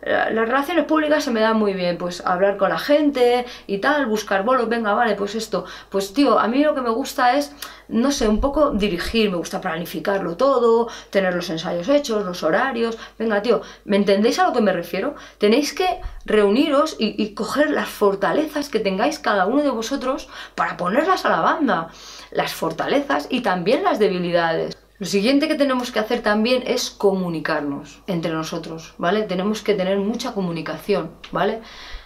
las 0.05 0.47
relaciones 0.47 0.85
públicas 0.85 1.23
se 1.23 1.31
me 1.31 1.39
dan 1.39 1.57
muy 1.57 1.73
bien. 1.73 1.97
Pues 1.97 2.25
hablar 2.25 2.57
con 2.57 2.69
la 2.69 2.79
gente 2.79 3.45
y 3.67 3.77
tal, 3.79 4.05
buscar 4.05 4.43
bolos, 4.43 4.69
venga, 4.69 4.93
vale, 4.93 5.15
pues 5.15 5.35
esto. 5.35 5.65
Pues 5.89 6.13
tío, 6.13 6.39
a 6.39 6.47
mí 6.47 6.63
lo 6.63 6.75
que 6.75 6.81
me 6.81 6.89
gusta 6.89 7.37
es, 7.37 7.53
no 7.87 8.11
sé, 8.11 8.27
un 8.27 8.39
poco 8.39 8.71
dirigir, 8.71 9.31
me 9.31 9.37
gusta 9.37 9.61
planificarlo 9.61 10.35
todo, 10.37 10.89
tener 11.09 11.33
los 11.33 11.49
ensayos 11.49 11.89
hechos, 11.89 12.25
los 12.25 12.43
horarios. 12.43 12.97
Venga, 13.17 13.41
tío, 13.41 13.61
¿me 13.85 13.97
entendéis 13.97 14.39
a 14.39 14.47
lo 14.47 14.53
que 14.53 14.61
me 14.61 14.73
refiero? 14.73 15.15
Tenéis 15.37 15.73
que 15.73 16.01
reuniros 16.25 16.95
y, 16.99 17.21
y 17.21 17.33
coger 17.33 17.69
las 17.69 17.89
fortalezas 17.89 18.69
que 18.69 18.79
tengáis 18.79 19.19
cada 19.19 19.45
uno 19.45 19.61
de 19.63 19.69
vosotros 19.69 20.29
para 20.55 20.77
ponerlas 20.77 21.25
a 21.25 21.29
la 21.29 21.39
banda 21.41 21.89
las 22.33 22.53
fortalezas 22.53 23.27
y 23.29 23.41
también 23.41 23.83
las 23.83 23.99
debilidades. 23.99 24.82
Lo 24.99 25.07
siguiente 25.07 25.47
que 25.47 25.55
tenemos 25.55 25.91
que 25.91 25.99
hacer 25.99 26.21
también 26.21 26.63
es 26.67 26.91
comunicarnos 26.91 28.03
entre 28.05 28.31
nosotros, 28.31 28.93
¿vale? 28.99 29.23
Tenemos 29.23 29.63
que 29.63 29.73
tener 29.73 29.97
mucha 29.97 30.33
comunicación, 30.33 31.11
¿vale? 31.31 31.61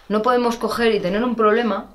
No 0.08 0.22
podemos 0.22 0.56
coger 0.56 0.94
y 0.94 1.00
tener 1.00 1.22
un 1.22 1.34
problema 1.36 1.90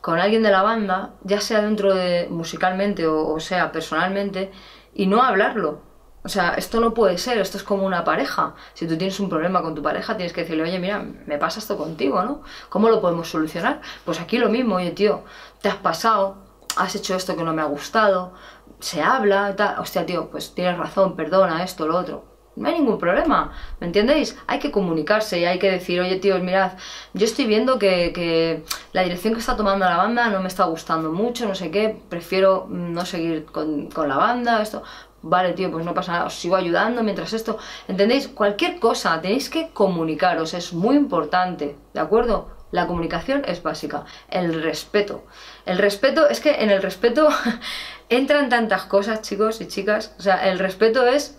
con 0.00 0.18
alguien 0.18 0.42
de 0.42 0.50
la 0.50 0.62
banda, 0.62 1.14
ya 1.22 1.40
sea 1.40 1.62
dentro 1.62 1.94
de 1.94 2.26
musicalmente 2.28 3.06
o, 3.06 3.38
sea 3.38 3.70
personalmente, 3.70 4.50
y 4.94 5.06
no 5.06 5.22
hablarlo. 5.22 5.80
O 6.24 6.28
sea, 6.28 6.54
esto 6.54 6.80
no 6.80 6.92
puede 6.92 7.18
ser, 7.18 7.38
esto 7.38 7.56
es 7.56 7.62
como 7.62 7.86
una 7.86 8.02
pareja. 8.02 8.54
Si 8.74 8.88
tú 8.88 8.98
tienes 8.98 9.20
un 9.20 9.28
problema 9.28 9.62
con 9.62 9.76
tu 9.76 9.82
pareja, 9.82 10.16
tienes 10.16 10.32
que 10.32 10.42
decirle, 10.42 10.64
oye, 10.64 10.78
mira, 10.80 11.04
me 11.26 11.38
pasa 11.38 11.60
esto 11.60 11.76
contigo, 11.76 12.20
¿no? 12.24 12.42
¿Cómo 12.68 12.88
lo 12.88 13.00
podemos 13.00 13.28
solucionar? 13.30 13.80
Pues 14.04 14.20
aquí 14.20 14.38
lo 14.38 14.48
mismo, 14.48 14.76
oye, 14.76 14.90
tío, 14.90 15.22
te 15.60 15.68
has 15.68 15.76
pasado, 15.76 16.51
has 16.76 16.94
hecho 16.94 17.14
esto 17.14 17.36
que 17.36 17.44
no 17.44 17.52
me 17.52 17.62
ha 17.62 17.66
gustado, 17.66 18.32
se 18.80 19.02
habla, 19.02 19.54
tal, 19.56 19.78
hostia, 19.78 20.06
tío, 20.06 20.30
pues 20.30 20.54
tienes 20.54 20.78
razón, 20.78 21.16
perdona, 21.16 21.62
esto, 21.62 21.86
lo 21.86 21.96
otro. 21.96 22.24
No 22.54 22.68
hay 22.68 22.74
ningún 22.74 22.98
problema, 22.98 23.52
¿me 23.80 23.86
entendéis? 23.86 24.36
Hay 24.46 24.58
que 24.58 24.70
comunicarse 24.70 25.38
y 25.38 25.46
hay 25.46 25.58
que 25.58 25.70
decir, 25.70 26.00
oye, 26.00 26.16
tío, 26.16 26.38
mirad, 26.38 26.72
yo 27.14 27.24
estoy 27.24 27.46
viendo 27.46 27.78
que, 27.78 28.62
la 28.92 29.02
dirección 29.02 29.32
que 29.32 29.40
está 29.40 29.56
tomando 29.56 29.86
la 29.86 29.96
banda 29.96 30.28
no 30.28 30.40
me 30.40 30.48
está 30.48 30.64
gustando 30.64 31.12
mucho, 31.12 31.48
no 31.48 31.54
sé 31.54 31.70
qué, 31.70 32.02
prefiero 32.10 32.66
no 32.68 33.06
seguir 33.06 33.46
con, 33.46 33.88
con 33.90 34.08
la 34.08 34.16
banda, 34.16 34.60
esto. 34.60 34.82
Vale, 35.22 35.52
tío, 35.52 35.70
pues 35.70 35.84
no 35.84 35.94
pasa 35.94 36.12
nada, 36.12 36.24
os 36.26 36.34
sigo 36.34 36.56
ayudando 36.56 37.02
mientras 37.02 37.32
esto. 37.32 37.56
¿Entendéis? 37.88 38.28
Cualquier 38.28 38.80
cosa, 38.80 39.20
tenéis 39.20 39.48
que 39.48 39.70
comunicaros, 39.70 40.52
es 40.52 40.72
muy 40.74 40.96
importante, 40.96 41.76
¿de 41.94 42.00
acuerdo? 42.00 42.61
La 42.72 42.86
comunicación 42.86 43.44
es 43.46 43.62
básica. 43.62 44.04
El 44.28 44.62
respeto. 44.62 45.24
El 45.66 45.78
respeto, 45.78 46.28
es 46.28 46.40
que 46.40 46.62
en 46.62 46.70
el 46.70 46.82
respeto 46.82 47.28
entran 48.08 48.48
tantas 48.48 48.84
cosas, 48.86 49.22
chicos 49.22 49.60
y 49.60 49.68
chicas. 49.68 50.14
O 50.18 50.22
sea, 50.22 50.48
el 50.48 50.58
respeto 50.58 51.06
es 51.06 51.38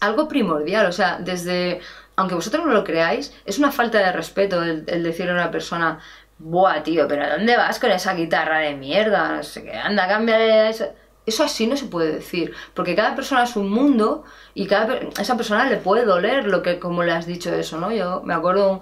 algo 0.00 0.26
primordial. 0.26 0.86
O 0.86 0.92
sea, 0.92 1.18
desde. 1.20 1.80
Aunque 2.16 2.34
vosotros 2.34 2.64
no 2.64 2.72
lo 2.72 2.82
creáis, 2.82 3.34
es 3.44 3.58
una 3.58 3.70
falta 3.70 3.98
de 3.98 4.10
respeto 4.10 4.62
el, 4.62 4.86
decirle 4.86 5.32
a 5.32 5.34
una 5.34 5.50
persona, 5.50 6.00
Buah, 6.38 6.82
tío, 6.82 7.06
pero 7.06 7.24
¿a 7.24 7.36
dónde 7.36 7.58
vas 7.58 7.78
con 7.78 7.90
esa 7.90 8.14
guitarra 8.14 8.60
de 8.60 8.74
mierda? 8.74 9.42
Anda, 9.84 10.08
cámbiale 10.08 10.70
eso. 10.70 10.86
Eso 11.26 11.44
así 11.44 11.66
no 11.66 11.76
se 11.76 11.86
puede 11.86 12.12
decir, 12.12 12.54
porque 12.72 12.94
cada 12.94 13.16
persona 13.16 13.42
es 13.42 13.56
un 13.56 13.68
mundo 13.68 14.24
y 14.54 14.66
cada 14.68 15.00
esa 15.18 15.36
persona 15.36 15.68
le 15.68 15.76
puede 15.76 16.04
doler 16.04 16.46
lo 16.46 16.62
que 16.62 16.78
como 16.78 17.02
le 17.02 17.12
has 17.12 17.26
dicho 17.26 17.52
eso, 17.52 17.78
¿no? 17.78 17.90
Yo 17.90 18.22
me 18.24 18.32
acuerdo 18.32 18.70
un, 18.70 18.80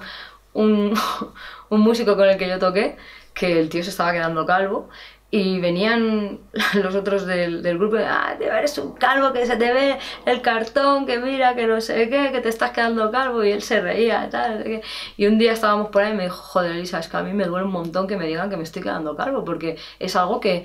un 1.70 1.80
músico 1.80 2.16
con 2.16 2.28
el 2.28 2.38
que 2.38 2.48
yo 2.48 2.58
toqué, 2.58 2.96
que 3.34 3.60
el 3.60 3.68
tío 3.68 3.82
se 3.82 3.90
estaba 3.90 4.12
quedando 4.12 4.46
calvo 4.46 4.88
y 5.36 5.58
venían 5.58 6.38
los 6.74 6.94
otros 6.94 7.26
del, 7.26 7.60
del 7.60 7.76
grupo 7.76 7.96
ah, 7.98 8.36
tío, 8.38 8.52
eres 8.52 8.78
un 8.78 8.94
calvo 8.94 9.32
que 9.32 9.44
se 9.46 9.56
te 9.56 9.72
ve 9.72 9.98
el 10.26 10.40
cartón, 10.42 11.06
que 11.06 11.18
mira, 11.18 11.56
que 11.56 11.66
no 11.66 11.80
sé 11.80 12.08
qué, 12.08 12.30
que 12.30 12.40
te 12.40 12.48
estás 12.48 12.70
quedando 12.70 13.10
calvo 13.10 13.42
y 13.42 13.50
él 13.50 13.60
se 13.60 13.80
reía 13.80 14.30
tal. 14.30 14.82
Y 15.16 15.26
un 15.26 15.36
día 15.36 15.52
estábamos 15.52 15.88
por 15.88 16.02
ahí 16.02 16.12
y 16.12 16.16
me 16.16 16.24
dijo, 16.24 16.36
joder, 16.36 16.70
Elisa, 16.76 17.00
es 17.00 17.08
que 17.08 17.16
a 17.16 17.22
mí 17.24 17.32
me 17.32 17.46
duele 17.46 17.66
un 17.66 17.72
montón 17.72 18.06
que 18.06 18.16
me 18.16 18.28
digan 18.28 18.48
que 18.48 18.56
me 18.56 18.62
estoy 18.62 18.82
quedando 18.82 19.16
calvo 19.16 19.44
porque 19.44 19.76
es 19.98 20.14
algo 20.14 20.38
que, 20.38 20.64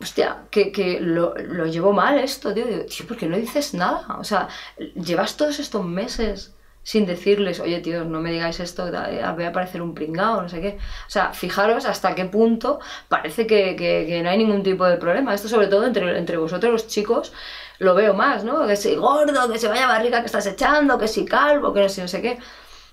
hostia, 0.00 0.44
que, 0.50 0.72
que 0.72 0.98
lo, 1.00 1.34
lo, 1.36 1.66
llevo 1.66 1.92
mal 1.92 2.18
esto, 2.18 2.52
tío. 2.52 2.66
Digo, 2.66 2.86
tío, 2.86 3.06
¿por 3.06 3.16
qué 3.16 3.26
no 3.26 3.36
dices 3.36 3.74
nada? 3.74 4.18
O 4.18 4.24
sea, 4.24 4.48
llevas 4.96 5.36
todos 5.36 5.60
estos 5.60 5.84
meses 5.84 6.56
sin 6.90 7.06
decirles, 7.06 7.60
oye 7.60 7.78
tío, 7.78 8.04
no 8.04 8.20
me 8.20 8.32
digáis 8.32 8.58
esto, 8.58 8.90
voy 8.90 9.44
a 9.44 9.52
parecer 9.52 9.80
un 9.80 9.94
pringao, 9.94 10.42
no 10.42 10.48
sé 10.48 10.60
qué. 10.60 10.76
O 11.06 11.10
sea, 11.10 11.32
fijaros 11.32 11.84
hasta 11.84 12.16
qué 12.16 12.24
punto 12.24 12.80
parece 13.06 13.46
que, 13.46 13.76
que, 13.76 14.20
no 14.24 14.28
hay 14.28 14.38
ningún 14.38 14.64
tipo 14.64 14.84
de 14.84 14.96
problema. 14.96 15.32
Esto 15.32 15.48
sobre 15.48 15.68
todo 15.68 15.86
entre, 15.86 16.18
entre 16.18 16.36
vosotros 16.36 16.72
los 16.72 16.88
chicos 16.88 17.32
lo 17.78 17.94
veo 17.94 18.12
más, 18.12 18.42
¿no? 18.42 18.66
Que 18.66 18.74
si 18.74 18.96
gordo, 18.96 19.52
que 19.52 19.60
se 19.60 19.68
vaya 19.68 19.86
barriga 19.86 20.18
que 20.18 20.26
estás 20.26 20.46
echando, 20.48 20.98
que 20.98 21.06
si 21.06 21.24
calvo, 21.24 21.72
que 21.72 21.82
no 21.82 21.88
sé, 21.88 22.02
no 22.02 22.08
sé 22.08 22.20
qué. 22.22 22.38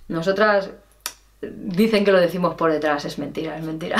Nosotras 0.10 0.70
dicen 1.42 2.06
que 2.06 2.12
lo 2.12 2.20
decimos 2.20 2.54
por 2.54 2.72
detrás, 2.72 3.04
es 3.06 3.18
mentira, 3.18 3.58
es 3.58 3.64
mentira. 3.64 3.98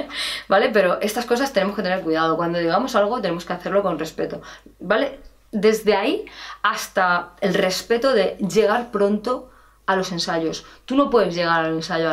¿Vale? 0.48 0.70
Pero 0.70 1.02
estas 1.02 1.26
cosas 1.26 1.52
tenemos 1.52 1.76
que 1.76 1.82
tener 1.82 2.00
cuidado. 2.00 2.38
Cuando 2.38 2.58
digamos 2.58 2.96
algo 2.96 3.20
tenemos 3.20 3.44
que 3.44 3.52
hacerlo 3.52 3.82
con 3.82 3.98
respeto. 3.98 4.40
¿Vale? 4.80 5.33
Desde 5.54 5.94
ahí 5.94 6.26
hasta 6.62 7.30
el 7.40 7.54
respeto 7.54 8.12
de 8.12 8.36
llegar 8.38 8.90
pronto 8.90 9.50
a 9.86 9.96
los 9.96 10.12
ensayos. 10.12 10.64
Tú 10.86 10.96
no 10.96 11.10
puedes 11.10 11.34
llegar 11.34 11.64
al 11.64 11.74
ensayo 11.74 12.10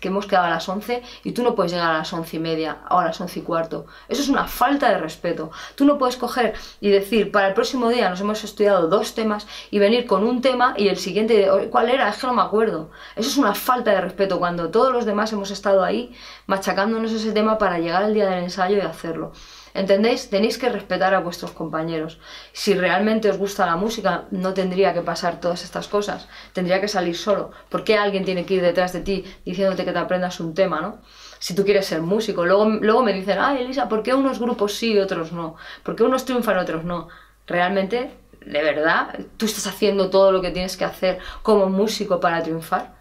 que 0.00 0.08
hemos 0.08 0.26
quedado 0.26 0.46
a 0.46 0.50
las 0.50 0.68
11 0.68 1.02
y 1.24 1.32
tú 1.32 1.42
no 1.42 1.54
puedes 1.54 1.72
llegar 1.72 1.90
a 1.90 1.98
las 1.98 2.12
11 2.12 2.36
y 2.36 2.40
media 2.40 2.78
o 2.90 2.98
a 2.98 3.04
las 3.04 3.20
11 3.20 3.38
y 3.38 3.42
cuarto. 3.42 3.86
Eso 4.08 4.22
es 4.22 4.28
una 4.28 4.46
falta 4.46 4.88
de 4.88 4.98
respeto. 4.98 5.50
Tú 5.76 5.84
no 5.84 5.98
puedes 5.98 6.16
coger 6.16 6.54
y 6.80 6.90
decir, 6.90 7.30
para 7.30 7.48
el 7.48 7.54
próximo 7.54 7.88
día 7.90 8.10
nos 8.10 8.20
hemos 8.20 8.42
estudiado 8.42 8.88
dos 8.88 9.14
temas 9.14 9.46
y 9.70 9.78
venir 9.78 10.06
con 10.06 10.24
un 10.24 10.40
tema 10.40 10.74
y 10.76 10.88
el 10.88 10.96
siguiente, 10.96 11.48
¿cuál 11.70 11.90
era? 11.90 12.08
Es 12.08 12.16
que 12.16 12.26
no 12.26 12.34
me 12.34 12.42
acuerdo. 12.42 12.90
Eso 13.14 13.28
es 13.30 13.36
una 13.36 13.54
falta 13.54 13.92
de 13.92 14.00
respeto 14.00 14.38
cuando 14.38 14.70
todos 14.70 14.92
los 14.92 15.04
demás 15.04 15.32
hemos 15.32 15.50
estado 15.50 15.84
ahí 15.84 16.12
machacándonos 16.46 17.12
ese 17.12 17.32
tema 17.32 17.58
para 17.58 17.78
llegar 17.78 18.02
al 18.02 18.14
día 18.14 18.28
del 18.28 18.44
ensayo 18.44 18.76
y 18.76 18.80
hacerlo. 18.80 19.32
¿Entendéis? 19.74 20.28
Tenéis 20.28 20.58
que 20.58 20.68
respetar 20.68 21.14
a 21.14 21.20
vuestros 21.20 21.52
compañeros. 21.52 22.20
Si 22.52 22.74
realmente 22.74 23.30
os 23.30 23.38
gusta 23.38 23.64
la 23.64 23.76
música, 23.76 24.24
no 24.30 24.52
tendría 24.52 24.92
que 24.92 25.00
pasar 25.00 25.40
todas 25.40 25.64
estas 25.64 25.88
cosas. 25.88 26.28
Tendría 26.52 26.80
que 26.80 26.88
salir 26.88 27.16
solo. 27.16 27.52
¿Por 27.70 27.82
qué 27.82 27.96
alguien 27.96 28.24
tiene 28.24 28.44
que 28.44 28.54
ir 28.54 28.62
detrás 28.62 28.92
de 28.92 29.00
ti 29.00 29.24
diciéndote 29.46 29.84
que 29.84 29.92
te 29.92 29.98
aprendas 29.98 30.40
un 30.40 30.52
tema, 30.54 30.80
no? 30.82 30.98
Si 31.38 31.54
tú 31.54 31.64
quieres 31.64 31.86
ser 31.86 32.02
músico. 32.02 32.44
Luego, 32.44 32.66
luego 32.66 33.02
me 33.02 33.14
dicen, 33.14 33.38
ay, 33.40 33.62
Elisa, 33.62 33.88
¿por 33.88 34.02
qué 34.02 34.12
unos 34.12 34.38
grupos 34.38 34.74
sí 34.74 34.92
y 34.92 34.98
otros 34.98 35.32
no? 35.32 35.56
¿Por 35.82 35.96
qué 35.96 36.02
unos 36.02 36.26
triunfan 36.26 36.56
y 36.58 36.60
otros 36.60 36.84
no? 36.84 37.08
Realmente, 37.46 38.10
de 38.44 38.62
verdad, 38.62 39.18
tú 39.38 39.46
estás 39.46 39.66
haciendo 39.66 40.10
todo 40.10 40.32
lo 40.32 40.42
que 40.42 40.50
tienes 40.50 40.76
que 40.76 40.84
hacer 40.84 41.18
como 41.42 41.68
músico 41.70 42.20
para 42.20 42.42
triunfar. 42.42 42.94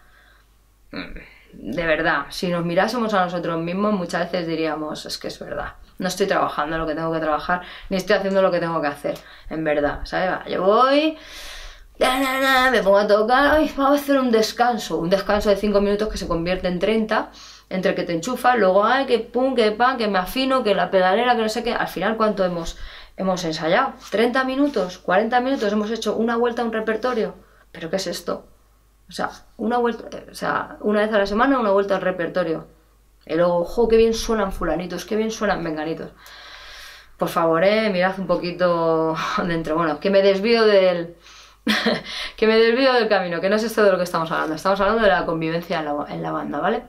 Mm, 0.91 1.19
de 1.53 1.85
verdad, 1.85 2.25
si 2.29 2.47
nos 2.49 2.65
mirásemos 2.65 3.13
a 3.13 3.25
nosotros 3.25 3.59
mismos, 3.59 3.93
muchas 3.93 4.31
veces 4.31 4.47
diríamos, 4.47 5.05
es 5.05 5.17
que 5.17 5.27
es 5.27 5.39
verdad 5.39 5.73
no 6.01 6.07
estoy 6.07 6.25
trabajando 6.25 6.79
lo 6.79 6.87
que 6.87 6.95
tengo 6.95 7.13
que 7.13 7.19
trabajar, 7.19 7.61
ni 7.89 7.97
estoy 7.97 8.15
haciendo 8.15 8.41
lo 8.41 8.49
que 8.49 8.59
tengo 8.59 8.81
que 8.81 8.87
hacer, 8.87 9.19
en 9.51 9.63
verdad, 9.63 9.99
¿sabes? 10.03 10.31
Yo 10.51 10.63
voy, 10.63 11.15
me 12.71 12.81
pongo 12.81 12.97
a 12.97 13.05
tocar, 13.05 13.55
ay, 13.55 13.71
vamos 13.77 13.99
a 13.99 14.01
hacer 14.01 14.19
un 14.19 14.31
descanso, 14.31 14.97
un 14.97 15.11
descanso 15.11 15.49
de 15.49 15.57
5 15.57 15.79
minutos 15.79 16.09
que 16.09 16.17
se 16.17 16.27
convierte 16.27 16.67
en 16.67 16.79
30, 16.79 17.29
entre 17.69 17.93
que 17.93 18.01
te 18.01 18.13
enchufas, 18.13 18.57
luego, 18.57 18.83
ay, 18.83 19.05
que 19.05 19.19
pum, 19.19 19.53
que 19.53 19.71
pan, 19.71 19.97
que 19.97 20.07
me 20.07 20.17
afino, 20.17 20.63
que 20.63 20.73
la 20.73 20.89
pedalera, 20.89 21.35
que 21.35 21.43
no 21.43 21.49
sé 21.49 21.63
qué, 21.63 21.73
al 21.73 21.87
final, 21.87 22.17
¿cuánto 22.17 22.43
hemos, 22.43 22.79
hemos 23.15 23.43
ensayado? 23.45 23.93
¿30 24.11 24.43
minutos? 24.43 25.05
¿40 25.05 25.39
minutos? 25.43 25.71
¿Hemos 25.71 25.91
hecho 25.91 26.15
una 26.15 26.35
vuelta 26.35 26.63
a 26.63 26.65
un 26.65 26.73
repertorio? 26.73 27.35
¿Pero 27.71 27.91
qué 27.91 27.97
es 27.97 28.07
esto? 28.07 28.47
O 29.11 29.13
sea, 29.13 29.29
una 29.57 29.77
vuelta, 29.77 30.07
o 30.31 30.33
sea, 30.33 30.77
una 30.79 31.01
vez 31.01 31.11
a 31.11 31.17
la 31.17 31.25
semana 31.25 31.59
una 31.59 31.71
vuelta 31.71 31.97
al 31.97 32.01
repertorio. 32.01 32.65
Y 33.25 33.35
luego, 33.35 33.57
ojo, 33.57 33.89
qué 33.89 33.97
bien 33.97 34.13
suenan 34.13 34.53
fulanitos, 34.53 35.03
qué 35.03 35.17
bien 35.17 35.31
suenan 35.31 35.61
venganitos. 35.65 36.11
Por 37.17 37.27
favor, 37.27 37.61
eh, 37.65 37.89
mirad 37.89 38.17
un 38.17 38.25
poquito 38.25 39.13
dentro. 39.45 39.75
Bueno, 39.75 39.99
que 39.99 40.09
me 40.09 40.21
desvío 40.21 40.63
del... 40.65 41.17
que 42.37 42.47
me 42.47 42.57
desvío 42.57 42.93
del 42.93 43.09
camino, 43.09 43.41
que 43.41 43.49
no 43.49 43.57
es 43.57 43.63
esto 43.63 43.83
de 43.83 43.91
lo 43.91 43.97
que 43.97 44.05
estamos 44.05 44.31
hablando. 44.31 44.55
Estamos 44.55 44.79
hablando 44.79 45.01
de 45.03 45.09
la 45.09 45.25
convivencia 45.25 45.79
en 46.07 46.23
la, 46.23 46.31
banda, 46.31 46.59
¿vale? 46.59 46.83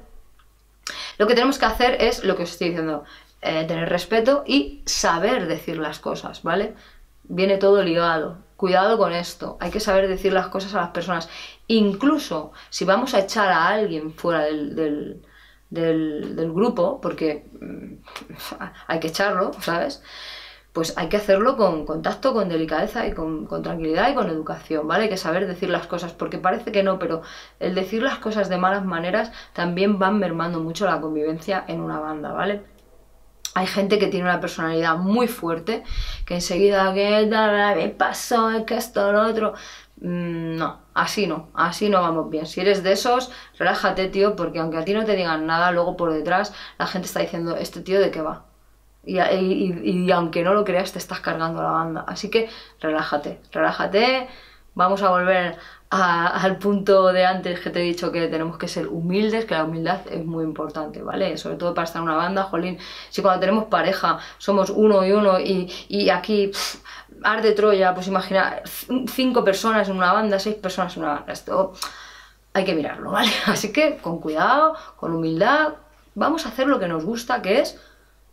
Lo 1.19 1.26
que 1.26 1.35
tenemos 1.35 1.59
que 1.59 1.67
hacer 1.67 1.97
es 2.00 2.23
lo 2.23 2.37
que 2.37 2.45
os 2.45 2.52
estoy 2.52 2.69
diciendo, 2.69 3.02
eh, 3.41 3.64
tener 3.67 3.88
respeto 3.88 4.45
y 4.47 4.85
saber 4.87 5.49
decir 5.49 5.76
las 5.76 5.99
cosas, 5.99 6.45
¿vale? 6.45 6.75
Viene 7.25 7.59
todo 7.59 7.83
ligado. 7.83 8.38
Cuidado 8.62 8.97
con 8.97 9.12
esto, 9.12 9.57
hay 9.59 9.73
que 9.73 9.81
saber 9.81 10.07
decir 10.07 10.33
las 10.33 10.47
cosas 10.47 10.73
a 10.76 10.83
las 10.83 10.90
personas. 10.90 11.28
Incluso 11.66 12.52
si 12.71 12.85
vamos 12.85 13.12
a 13.12 13.19
echar 13.19 13.49
a 13.49 13.66
alguien 13.66 14.12
fuera 14.12 14.42
del 14.42 15.21
del, 15.69 16.52
grupo, 16.52 17.00
porque 17.00 17.45
mm, 17.61 17.95
hay 18.87 19.00
que 19.00 19.09
echarlo, 19.09 19.50
¿sabes? 19.61 20.00
pues 20.73 20.97
hay 20.97 21.09
que 21.09 21.16
hacerlo 21.16 21.57
con 21.57 21.85
contacto, 21.87 22.33
con 22.35 22.49
delicadeza 22.49 23.04
y 23.09 23.12
con, 23.14 23.47
con, 23.47 23.64
tranquilidad 23.64 24.11
y 24.11 24.14
con 24.14 24.31
educación, 24.31 24.87
¿vale? 24.87 25.04
Hay 25.04 25.11
que 25.11 25.16
saber 25.16 25.49
decir 25.49 25.69
las 25.69 25.88
cosas, 25.88 26.12
porque 26.12 26.38
parece 26.38 26.71
que 26.71 26.85
no, 26.85 27.00
pero 27.00 27.23
el 27.59 27.75
decir 27.75 28.02
las 28.02 28.19
cosas 28.19 28.49
de 28.49 28.59
malas 28.59 28.85
maneras 28.85 29.33
también 29.54 29.99
van 29.99 30.21
mermando 30.21 30.61
mucho 30.61 30.87
la 30.87 31.00
convivencia 31.00 31.64
en 31.66 31.81
una 31.81 31.99
banda, 31.99 32.33
¿vale? 32.33 32.62
Hay 33.55 33.67
gente 33.67 33.99
que 33.99 34.07
tiene 34.07 34.25
una 34.29 34.41
personalidad 34.41 34.97
muy 34.97 35.29
fuerte, 35.29 35.83
que 36.25 36.35
enseguida 36.35 36.95
que 36.95 37.27
me 37.77 37.89
pasó, 37.91 38.65
que 38.67 38.77
esto, 38.77 39.13
lo 39.13 39.23
otro. 39.29 39.55
Mm, 40.01 40.57
no, 40.57 40.81
así 40.95 41.27
no, 41.27 41.51
así 41.55 41.89
no 41.91 42.01
vamos 42.01 42.31
bien. 42.31 42.47
Si 42.47 42.61
eres 42.61 42.83
de 42.83 42.93
esos, 42.93 43.31
relájate, 43.59 44.09
tío, 44.09 44.37
porque 44.37 44.59
aunque 44.59 44.79
a 44.79 44.85
ti 44.85 44.95
no 44.95 45.05
te 45.05 45.15
digan 45.17 45.47
nada, 45.47 45.71
luego 45.71 45.97
por 45.97 46.13
detrás 46.13 46.55
la 46.79 46.87
gente 46.87 47.07
está 47.07 47.21
diciendo, 47.21 47.57
este 47.57 47.81
tío 47.83 48.01
de 48.01 48.11
qué 48.11 48.23
va. 48.23 48.47
Y, 49.05 50.11
aunque 50.13 50.43
no 50.43 50.55
lo 50.55 50.65
creas, 50.65 50.93
te 50.93 50.99
estás 50.99 51.21
cargando 51.21 51.63
la 51.63 51.71
banda. 51.71 52.05
Así 52.07 52.31
que 52.31 52.49
relájate, 52.81 53.41
relájate. 53.53 54.29
Vamos 54.75 55.02
a 55.02 55.11
volver 55.11 55.59
al 55.91 56.57
punto 56.57 57.12
de 57.12 57.26
antes 57.26 57.61
que 57.61 57.69
te 57.69 57.81
he 57.81 57.83
dicho 57.83 58.11
que 58.11 58.29
tenemos 58.29 58.57
que 58.57 58.67
ser 58.67 58.88
humildes, 58.88 59.45
que 59.45 59.55
la 59.55 59.64
humildad 59.64 60.00
es 60.11 60.25
muy 60.25 60.43
importante, 60.45 61.02
¿vale? 61.02 61.37
Sobre 61.37 61.57
todo 61.57 61.75
para 61.75 61.85
estar 61.85 62.00
en 62.00 62.09
una 62.09 62.17
banda, 62.17 62.45
jolín. 62.45 62.79
Si 63.11 63.21
cuando 63.21 63.41
tenemos 63.41 63.67
pareja 63.67 64.19
somos 64.38 64.71
uno 64.71 65.05
y 65.05 65.12
uno 65.12 65.38
y, 65.38 66.09
aquí 66.09 66.50
arde 67.23 67.52
Troya, 67.52 67.93
pues 67.93 68.07
imagina 68.09 68.62
cinco 69.09 69.45
personas 69.45 69.88
en 69.91 69.97
una 69.97 70.14
banda, 70.14 70.38
seis 70.38 70.55
personas 70.55 70.97
en 70.97 71.02
una 71.02 71.14
banda. 71.14 71.33
Esto 71.35 71.75
hay 72.55 72.64
que 72.64 72.75
mirarlo, 72.75 73.11
¿vale? 73.11 73.31
Así 73.47 73.71
que 73.73 73.99
con 73.99 74.19
cuidado, 74.21 74.75
con 74.97 75.14
humildad, 75.14 75.75
vamos 76.14 76.47
a 76.47 76.49
hacer 76.49 76.67
lo 76.67 76.79
que 76.79 76.88
nos 76.88 77.05
gusta, 77.05 77.43
que 77.43 77.61
es 77.61 77.79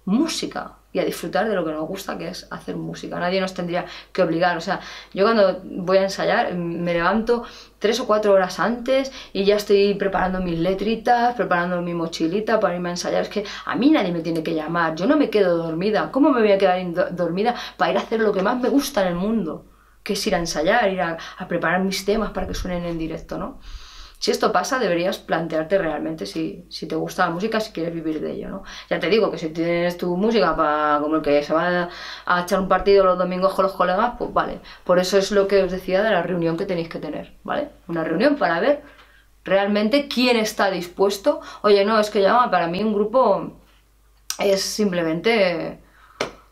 música 0.06 0.79
y 0.92 1.00
a 1.00 1.06
disfrutar 1.06 1.48
de 1.48 1.56
lo 1.56 1.64
que 1.64 1.72
nos 1.72 1.88
gusta, 1.88 2.18
que 2.18 2.30
es 2.30 2.48
hacer 2.52 2.76
música. 2.76 3.20
Nadie 3.20 3.40
nos 3.40 3.54
tendría 3.54 3.86
que 4.12 4.24
obligar. 4.24 4.58
O 4.58 4.62
sea, 4.62 4.80
yo 5.14 5.24
cuando 5.24 5.62
voy 5.64 5.98
a 5.98 6.04
ensayar 6.04 6.54
me 6.56 6.94
levanto 6.94 7.44
tres 7.78 8.00
o 8.00 8.08
cuatro 8.08 8.34
horas 8.34 8.60
antes 8.60 9.12
y 9.32 9.44
ya 9.46 9.56
estoy 9.56 9.94
preparando 9.94 10.42
mis 10.42 10.58
letritas, 10.58 11.36
preparando 11.36 11.82
mi 11.82 11.94
mochilita 11.94 12.60
para 12.60 12.76
irme 12.76 12.90
a 12.90 12.94
ensayar. 12.94 13.24
Es 13.24 13.30
que 13.30 13.46
a 13.66 13.76
mí 13.76 13.92
nadie 13.92 14.12
me 14.12 14.22
tiene 14.22 14.42
que 14.42 14.56
llamar. 14.56 14.96
Yo 14.96 15.06
no 15.06 15.16
me 15.16 15.30
quedo 15.30 15.58
dormida. 15.58 16.12
¿Cómo 16.12 16.32
me 16.32 16.42
voy 16.42 16.52
a 16.52 16.58
quedar 16.58 17.16
dormida 17.16 17.56
para 17.78 17.92
ir 17.92 17.98
a 17.98 18.02
hacer 18.02 18.20
lo 18.20 18.32
que 18.32 18.42
más 18.42 18.60
me 18.60 18.70
gusta 18.70 19.02
en 19.04 19.10
el 19.10 19.16
mundo? 19.16 19.66
Que 20.04 20.14
es 20.14 20.28
ir 20.28 20.34
a 20.34 20.40
ensayar, 20.40 20.92
ir 20.92 21.02
a 21.02 21.18
preparar 21.48 21.82
mis 21.82 22.04
temas 22.06 22.32
para 22.32 22.48
que 22.48 22.54
suenen 22.56 22.86
en 22.86 22.98
directo, 22.98 23.38
¿no? 23.38 23.60
Si 24.20 24.32
esto 24.32 24.52
pasa, 24.52 24.80
deberías 24.80 25.18
plantearte 25.18 25.78
realmente 25.78 26.26
si, 26.26 26.68
te 26.88 26.96
gusta 26.96 27.26
la 27.26 27.32
música, 27.32 27.62
si 27.62 27.72
quieres 27.72 27.94
vivir 27.94 28.20
de 28.20 28.34
ello, 28.34 28.50
¿no? 28.50 28.64
Ya 28.90 29.00
te 29.00 29.08
digo 29.08 29.32
que 29.32 29.38
si 29.38 29.50
tienes 29.50 29.98
tu 29.98 30.18
música 30.18 30.56
para 30.58 31.00
como 31.02 31.16
el 31.18 31.22
que 31.22 31.42
se 31.42 31.54
va 31.54 31.90
a, 32.26 32.42
echar 32.42 32.60
un 32.60 32.68
partido 32.68 33.06
los 33.06 33.18
domingos 33.18 33.54
con 33.54 33.64
los 33.64 33.74
colegas, 33.74 34.16
pues 34.18 34.34
vale. 34.34 34.60
Por 34.84 35.00
eso 35.00 35.18
es 35.18 35.32
lo 35.32 35.48
que 35.48 35.64
os 35.64 35.72
decía 35.72 36.04
de 36.04 36.12
la 36.12 36.22
reunión 36.22 36.58
que 36.58 36.66
tenéis 36.66 36.90
que 36.90 37.00
tener, 37.00 37.34
¿vale? 37.44 37.70
Una 37.88 38.04
reunión 38.04 38.36
para 38.36 38.60
ver 38.60 38.84
realmente 39.46 40.10
quién 40.10 40.38
está 40.38 40.70
dispuesto. 40.70 41.42
Oye, 41.62 41.86
no, 41.86 41.98
es 42.00 42.10
que 42.10 42.22
ya 42.22 42.52
para 42.52 42.68
mí 42.68 42.84
un 42.84 42.94
grupo 42.94 43.54
es 44.40 44.62
simplemente 44.62 45.80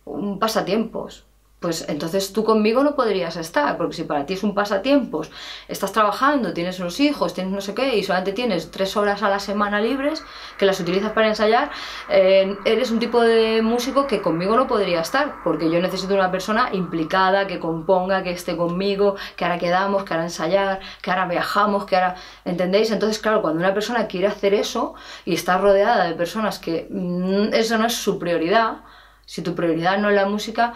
un 0.06 0.40
pasatiempos 0.40 1.27
pues 1.60 1.90
entonces 1.90 2.34
tú 2.34 2.44
conmigo 2.44 2.84
no 2.84 2.96
podrías 2.96 3.36
estar, 3.36 3.78
porque 3.78 3.96
si 3.96 4.04
para 4.04 4.26
ti 4.26 4.36
es 4.36 4.44
un 4.44 4.54
pasatiempos, 4.54 5.32
estás 5.68 5.92
trabajando, 5.92 6.54
tienes 6.54 6.80
unos 6.80 7.00
hijos, 7.00 7.34
tienes 7.34 7.52
no 7.52 7.62
sé 7.62 7.74
qué, 7.74 7.98
y 7.98 8.04
solamente 8.04 8.34
tienes 8.34 8.70
tres 8.70 8.96
horas 8.96 9.24
a 9.24 9.30
la 9.30 9.40
semana 9.40 9.82
libres, 9.82 10.24
que 10.60 10.66
las 10.68 10.80
utilizas 10.80 11.14
para 11.14 11.28
ensayar, 11.28 11.72
eh, 12.10 12.56
eres 12.66 12.92
un 12.92 13.00
tipo 13.00 13.22
de 13.22 13.64
músico 13.64 14.06
que 14.06 14.22
conmigo 14.22 14.56
no 14.56 14.68
podría 14.68 15.02
estar, 15.02 15.36
porque 15.44 15.72
yo 15.72 15.82
necesito 15.82 16.14
una 16.14 16.32
persona 16.32 16.70
implicada, 16.74 17.48
que 17.48 17.60
componga, 17.60 18.22
que 18.22 18.32
esté 18.32 18.56
conmigo, 18.56 19.16
que 19.36 19.44
ahora 19.46 19.58
quedamos, 19.58 20.04
que 20.04 20.14
ahora 20.14 20.26
ensayar, 20.26 20.80
que 21.02 21.10
ahora 21.10 21.26
viajamos, 21.28 21.86
que 21.86 21.96
ahora... 21.96 22.16
¿Entendéis? 22.46 22.92
Entonces, 22.92 23.20
claro, 23.20 23.42
cuando 23.42 23.60
una 23.60 23.74
persona 23.74 24.08
quiere 24.08 24.28
hacer 24.28 24.54
eso 24.54 24.94
y 25.26 25.34
está 25.34 25.58
rodeada 25.58 26.06
de 26.06 26.14
personas 26.14 26.60
que 26.60 26.88
mm, 26.90 27.54
eso 27.54 27.78
no 27.78 27.88
es 27.88 27.96
su 27.96 28.20
prioridad, 28.20 28.78
si 29.26 29.42
tu 29.42 29.56
prioridad 29.56 29.98
no 29.98 30.10
es 30.10 30.16
la 30.16 30.26
música, 30.26 30.74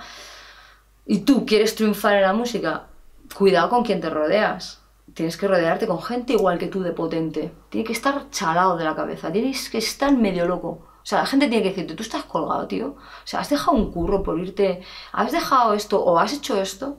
y 1.05 1.19
tú 1.19 1.45
quieres 1.45 1.75
triunfar 1.75 2.15
en 2.15 2.21
la 2.21 2.33
música, 2.33 2.87
cuidado 3.35 3.69
con 3.69 3.83
quien 3.83 4.01
te 4.01 4.09
rodeas. 4.09 4.81
Tienes 5.13 5.35
que 5.35 5.47
rodearte 5.47 5.87
con 5.87 6.01
gente 6.01 6.33
igual 6.33 6.57
que 6.57 6.67
tú 6.67 6.81
de 6.81 6.93
potente. 6.93 7.51
Tiene 7.69 7.85
que 7.85 7.93
estar 7.93 8.29
chalado 8.29 8.77
de 8.77 8.85
la 8.85 8.95
cabeza, 8.95 9.31
tienes 9.31 9.69
que 9.69 9.79
estar 9.79 10.15
medio 10.15 10.45
loco. 10.45 10.87
O 11.03 11.05
sea, 11.05 11.19
la 11.19 11.25
gente 11.25 11.47
tiene 11.47 11.63
que 11.63 11.69
decirte, 11.69 11.95
tú 11.95 12.03
estás 12.03 12.23
colgado, 12.23 12.67
tío. 12.67 12.89
O 12.89 13.25
sea, 13.25 13.39
has 13.39 13.49
dejado 13.49 13.75
un 13.75 13.91
curro 13.91 14.23
por 14.23 14.39
irte, 14.39 14.81
has 15.11 15.31
dejado 15.31 15.73
esto 15.73 16.01
o 16.01 16.19
has 16.19 16.33
hecho 16.33 16.61
esto. 16.61 16.97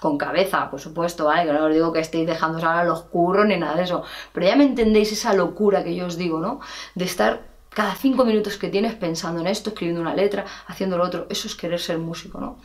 Con 0.00 0.16
cabeza, 0.16 0.70
por 0.70 0.80
supuesto, 0.80 1.24
¿vale? 1.24 1.44
Que 1.44 1.52
no 1.52 1.64
os 1.64 1.74
digo 1.74 1.92
que 1.92 1.98
estéis 1.98 2.26
dejando 2.26 2.58
ahora 2.58 2.84
los 2.84 3.02
curros 3.02 3.46
ni 3.46 3.56
nada 3.56 3.74
de 3.74 3.82
eso. 3.82 4.04
Pero 4.32 4.46
ya 4.46 4.54
me 4.54 4.64
entendéis 4.64 5.10
esa 5.10 5.32
locura 5.32 5.82
que 5.82 5.96
yo 5.96 6.06
os 6.06 6.16
digo, 6.16 6.38
¿no? 6.38 6.60
De 6.94 7.04
estar 7.04 7.48
cada 7.70 7.96
cinco 7.96 8.24
minutos 8.24 8.58
que 8.58 8.68
tienes 8.68 8.94
pensando 8.94 9.40
en 9.40 9.48
esto, 9.48 9.70
escribiendo 9.70 10.00
una 10.00 10.14
letra, 10.14 10.44
haciendo 10.68 10.98
lo 10.98 11.04
otro. 11.04 11.26
Eso 11.30 11.48
es 11.48 11.56
querer 11.56 11.80
ser 11.80 11.98
músico, 11.98 12.38
¿no? 12.38 12.58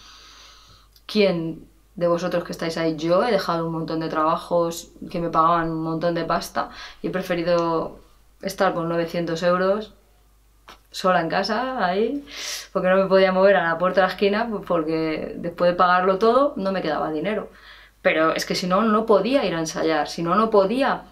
¿Quién 1.05 1.67
de 1.95 2.07
vosotros 2.07 2.43
que 2.43 2.51
estáis 2.51 2.77
ahí? 2.77 2.95
Yo 2.95 3.23
he 3.23 3.31
dejado 3.31 3.67
un 3.67 3.73
montón 3.73 3.99
de 3.99 4.09
trabajos 4.09 4.91
que 5.11 5.19
me 5.19 5.29
pagaban 5.29 5.71
un 5.71 5.83
montón 5.83 6.15
de 6.15 6.25
pasta 6.25 6.69
y 7.01 7.07
he 7.07 7.11
preferido 7.11 7.99
estar 8.41 8.73
con 8.73 8.89
900 8.89 9.41
euros 9.43 9.93
sola 10.91 11.21
en 11.21 11.29
casa, 11.29 11.83
ahí, 11.83 12.23
porque 12.71 12.87
no 12.87 12.95
me 12.97 13.05
podía 13.07 13.31
mover 13.31 13.55
a 13.55 13.63
la 13.67 13.77
puerta 13.77 14.01
de 14.01 14.07
la 14.07 14.13
esquina, 14.13 14.49
porque 14.67 15.33
después 15.37 15.71
de 15.71 15.75
pagarlo 15.75 16.19
todo 16.19 16.53
no 16.55 16.71
me 16.71 16.81
quedaba 16.81 17.11
dinero. 17.11 17.49
Pero 18.01 18.33
es 18.35 18.45
que 18.45 18.55
si 18.55 18.67
no, 18.67 18.83
no 18.83 19.05
podía 19.05 19.43
ir 19.45 19.55
a 19.55 19.59
ensayar, 19.59 20.07
si 20.07 20.23
no, 20.23 20.35
no 20.35 20.49
podía 20.51 21.05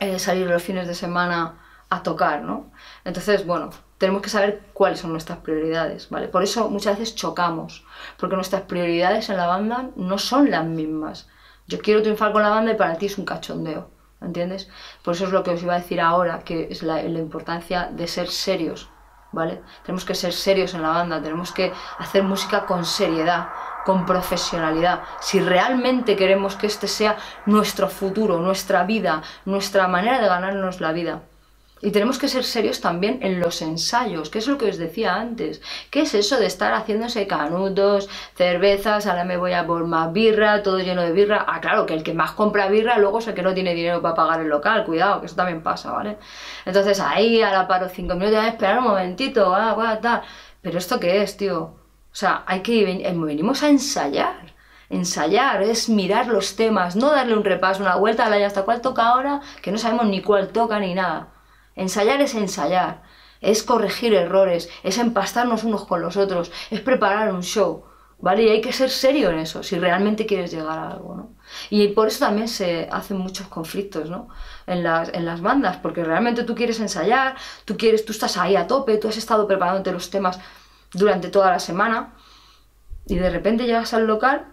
eh, 0.00 0.18
salir 0.18 0.46
los 0.46 0.62
fines 0.62 0.88
de 0.88 0.94
semana 0.94 1.54
a 1.90 2.02
tocar, 2.02 2.42
¿no? 2.42 2.70
Entonces, 3.04 3.46
bueno, 3.46 3.70
tenemos 3.98 4.22
que 4.22 4.28
saber 4.28 4.62
cuáles 4.72 5.00
son 5.00 5.12
nuestras 5.12 5.38
prioridades, 5.38 6.10
¿vale? 6.10 6.28
Por 6.28 6.42
eso 6.42 6.68
muchas 6.68 6.98
veces 6.98 7.14
chocamos, 7.14 7.84
porque 8.18 8.36
nuestras 8.36 8.62
prioridades 8.62 9.28
en 9.30 9.36
la 9.36 9.46
banda 9.46 9.90
no 9.96 10.18
son 10.18 10.50
las 10.50 10.64
mismas. 10.64 11.28
Yo 11.66 11.78
quiero 11.78 12.02
triunfar 12.02 12.32
con 12.32 12.42
la 12.42 12.50
banda 12.50 12.72
y 12.72 12.76
para 12.76 12.96
ti 12.96 13.06
es 13.06 13.18
un 13.18 13.24
cachondeo, 13.24 13.88
¿entiendes? 14.20 14.68
Por 15.02 15.14
eso 15.14 15.24
es 15.24 15.32
lo 15.32 15.42
que 15.42 15.52
os 15.52 15.62
iba 15.62 15.74
a 15.74 15.78
decir 15.78 16.00
ahora, 16.00 16.40
que 16.40 16.68
es 16.70 16.82
la, 16.82 17.02
la 17.02 17.18
importancia 17.18 17.88
de 17.90 18.06
ser 18.08 18.28
serios, 18.28 18.88
¿vale? 19.32 19.62
Tenemos 19.84 20.04
que 20.04 20.14
ser 20.14 20.32
serios 20.32 20.74
en 20.74 20.82
la 20.82 20.90
banda, 20.90 21.22
tenemos 21.22 21.52
que 21.52 21.72
hacer 21.98 22.22
música 22.22 22.66
con 22.66 22.84
seriedad, 22.84 23.48
con 23.84 24.06
profesionalidad. 24.06 25.02
Si 25.20 25.40
realmente 25.40 26.16
queremos 26.16 26.56
que 26.56 26.66
este 26.66 26.88
sea 26.88 27.16
nuestro 27.46 27.88
futuro, 27.88 28.40
nuestra 28.40 28.84
vida, 28.84 29.22
nuestra 29.44 29.88
manera 29.88 30.20
de 30.20 30.28
ganarnos 30.28 30.80
la 30.80 30.92
vida. 30.92 31.22
Y 31.80 31.90
tenemos 31.90 32.18
que 32.18 32.28
ser 32.28 32.44
serios 32.44 32.80
también 32.80 33.18
en 33.22 33.40
los 33.40 33.60
ensayos, 33.60 34.30
que 34.30 34.38
es 34.38 34.46
lo 34.46 34.56
que 34.56 34.70
os 34.70 34.78
decía 34.78 35.16
antes. 35.16 35.60
¿Qué 35.90 36.02
es 36.02 36.14
eso 36.14 36.38
de 36.38 36.46
estar 36.46 36.72
haciéndose 36.72 37.26
canutos, 37.26 38.08
cervezas, 38.34 39.06
ahora 39.06 39.24
me 39.24 39.36
voy 39.36 39.52
a 39.52 39.66
por 39.66 39.86
más 39.86 40.12
birra, 40.12 40.62
todo 40.62 40.78
lleno 40.78 41.02
de 41.02 41.12
birra? 41.12 41.44
Ah, 41.46 41.60
claro, 41.60 41.84
que 41.84 41.94
el 41.94 42.02
que 42.02 42.14
más 42.14 42.32
compra 42.32 42.68
birra 42.68 42.98
luego 42.98 43.18
es 43.18 43.26
el 43.26 43.34
que 43.34 43.42
no 43.42 43.52
tiene 43.52 43.74
dinero 43.74 44.00
para 44.00 44.14
pagar 44.14 44.40
el 44.40 44.48
local, 44.48 44.84
cuidado, 44.84 45.20
que 45.20 45.26
eso 45.26 45.36
también 45.36 45.62
pasa, 45.62 45.92
¿vale? 45.92 46.16
Entonces 46.64 47.00
ahí 47.00 47.42
a 47.42 47.50
la 47.52 47.68
paro 47.68 47.88
cinco 47.88 48.14
minutos, 48.14 48.38
a 48.38 48.48
esperar 48.48 48.78
un 48.78 48.84
momentito, 48.84 49.54
ah, 49.54 49.76
ah, 49.78 50.00
tal. 50.00 50.22
Pero 50.62 50.78
¿esto 50.78 50.98
qué 50.98 51.22
es, 51.22 51.36
tío? 51.36 51.60
O 51.62 52.16
sea, 52.16 52.44
hay 52.46 52.60
que 52.62 52.84
venimos 52.84 53.62
a 53.62 53.68
ensayar. 53.68 54.54
Ensayar 54.88 55.62
es 55.62 55.88
mirar 55.88 56.28
los 56.28 56.56
temas, 56.56 56.96
no 56.96 57.10
darle 57.10 57.34
un 57.36 57.44
repaso, 57.44 57.82
una 57.82 57.96
vuelta, 57.96 58.26
a 58.26 58.30
la 58.30 58.46
hasta 58.46 58.62
cuál 58.62 58.80
toca 58.80 59.06
ahora, 59.08 59.40
que 59.62 59.72
no 59.72 59.78
sabemos 59.78 60.06
ni 60.06 60.22
cuál 60.22 60.48
toca 60.48 60.78
ni 60.78 60.94
nada. 60.94 61.33
Ensayar 61.76 62.20
es 62.20 62.34
ensayar, 62.34 63.02
es 63.40 63.62
corregir 63.62 64.14
errores, 64.14 64.68
es 64.82 64.98
empastarnos 64.98 65.64
unos 65.64 65.84
con 65.86 66.00
los 66.00 66.16
otros, 66.16 66.52
es 66.70 66.80
preparar 66.80 67.32
un 67.32 67.42
show, 67.42 67.84
¿vale? 68.18 68.44
Y 68.44 68.48
hay 68.48 68.60
que 68.60 68.72
ser 68.72 68.90
serio 68.90 69.30
en 69.30 69.38
eso, 69.38 69.62
si 69.62 69.78
realmente 69.78 70.26
quieres 70.26 70.50
llegar 70.50 70.78
a 70.78 70.90
algo, 70.90 71.14
¿no? 71.16 71.34
Y 71.70 71.88
por 71.88 72.08
eso 72.08 72.24
también 72.24 72.48
se 72.48 72.88
hacen 72.90 73.18
muchos 73.18 73.48
conflictos, 73.48 74.08
¿no? 74.08 74.28
En 74.66 74.82
las, 74.82 75.12
en 75.12 75.24
las 75.24 75.40
bandas, 75.40 75.76
porque 75.78 76.04
realmente 76.04 76.44
tú 76.44 76.54
quieres 76.54 76.80
ensayar, 76.80 77.36
tú 77.64 77.76
quieres, 77.76 78.04
tú 78.04 78.12
estás 78.12 78.36
ahí 78.36 78.56
a 78.56 78.66
tope, 78.66 78.98
tú 78.98 79.08
has 79.08 79.16
estado 79.16 79.46
preparándote 79.46 79.92
los 79.92 80.10
temas 80.10 80.40
durante 80.92 81.28
toda 81.28 81.50
la 81.50 81.58
semana 81.58 82.14
y 83.06 83.16
de 83.16 83.30
repente 83.30 83.66
llegas 83.66 83.92
al 83.94 84.06
local 84.06 84.46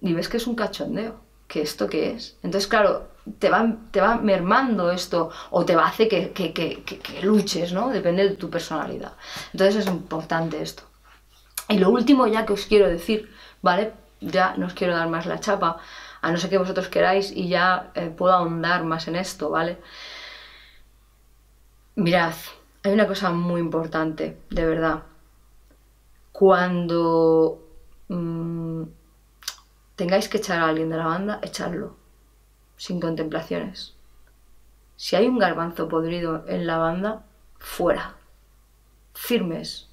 y 0.00 0.12
ves 0.12 0.28
que 0.28 0.36
es 0.36 0.46
un 0.46 0.56
cachondeo. 0.56 1.24
¿Que 1.48 1.62
esto 1.62 1.88
qué 1.88 2.10
es? 2.10 2.36
Entonces, 2.42 2.66
claro, 2.66 3.08
te 3.38 3.50
va, 3.50 3.76
te 3.90 4.00
va 4.00 4.16
mermando 4.16 4.90
esto 4.90 5.30
o 5.50 5.64
te 5.64 5.74
va 5.74 5.92
que, 5.96 6.32
que, 6.32 6.52
que, 6.52 6.82
que, 6.84 7.22
luches, 7.22 7.72
¿no? 7.72 7.88
Depende 7.90 8.28
de 8.28 8.36
tu 8.36 8.48
personalidad. 8.50 9.12
Entonces 9.52 9.76
es 9.76 9.86
importante 9.86 10.62
esto. 10.62 10.84
Y 11.68 11.78
lo 11.78 11.90
último 11.90 12.26
ya 12.26 12.46
que 12.46 12.52
os 12.52 12.66
quiero 12.66 12.88
decir, 12.88 13.30
¿vale? 13.62 13.92
Ya 14.20 14.54
no 14.56 14.66
os 14.66 14.74
quiero 14.74 14.94
dar 14.94 15.08
más 15.08 15.26
la 15.26 15.40
chapa, 15.40 15.78
a 16.22 16.30
no 16.30 16.38
ser 16.38 16.50
que 16.50 16.58
vosotros 16.58 16.88
queráis 16.88 17.32
y 17.32 17.48
ya 17.48 17.90
eh, 17.94 18.08
puedo 18.16 18.32
ahondar 18.32 18.84
más 18.84 19.08
en 19.08 19.16
esto, 19.16 19.50
¿vale? 19.50 19.78
Mirad, 21.96 22.34
hay 22.82 22.92
una 22.92 23.06
cosa 23.06 23.30
muy 23.30 23.60
importante, 23.60 24.38
de 24.50 24.66
verdad. 24.66 25.02
Cuando 26.32 27.62
mm, 28.08 28.82
tengáis 29.96 30.28
que 30.28 30.38
echar 30.38 30.60
a 30.60 30.68
alguien 30.68 30.90
de 30.90 30.96
la 30.96 31.06
banda, 31.06 31.40
echadlo, 31.42 31.96
sin 32.76 33.00
contemplaciones. 33.00 33.94
Si 34.96 35.16
hay 35.16 35.26
un 35.26 35.38
garbanzo 35.38 35.88
podrido 35.88 36.44
en 36.48 36.66
la 36.66 36.78
banda, 36.78 37.24
fuera, 37.58 38.16
firmes, 39.14 39.88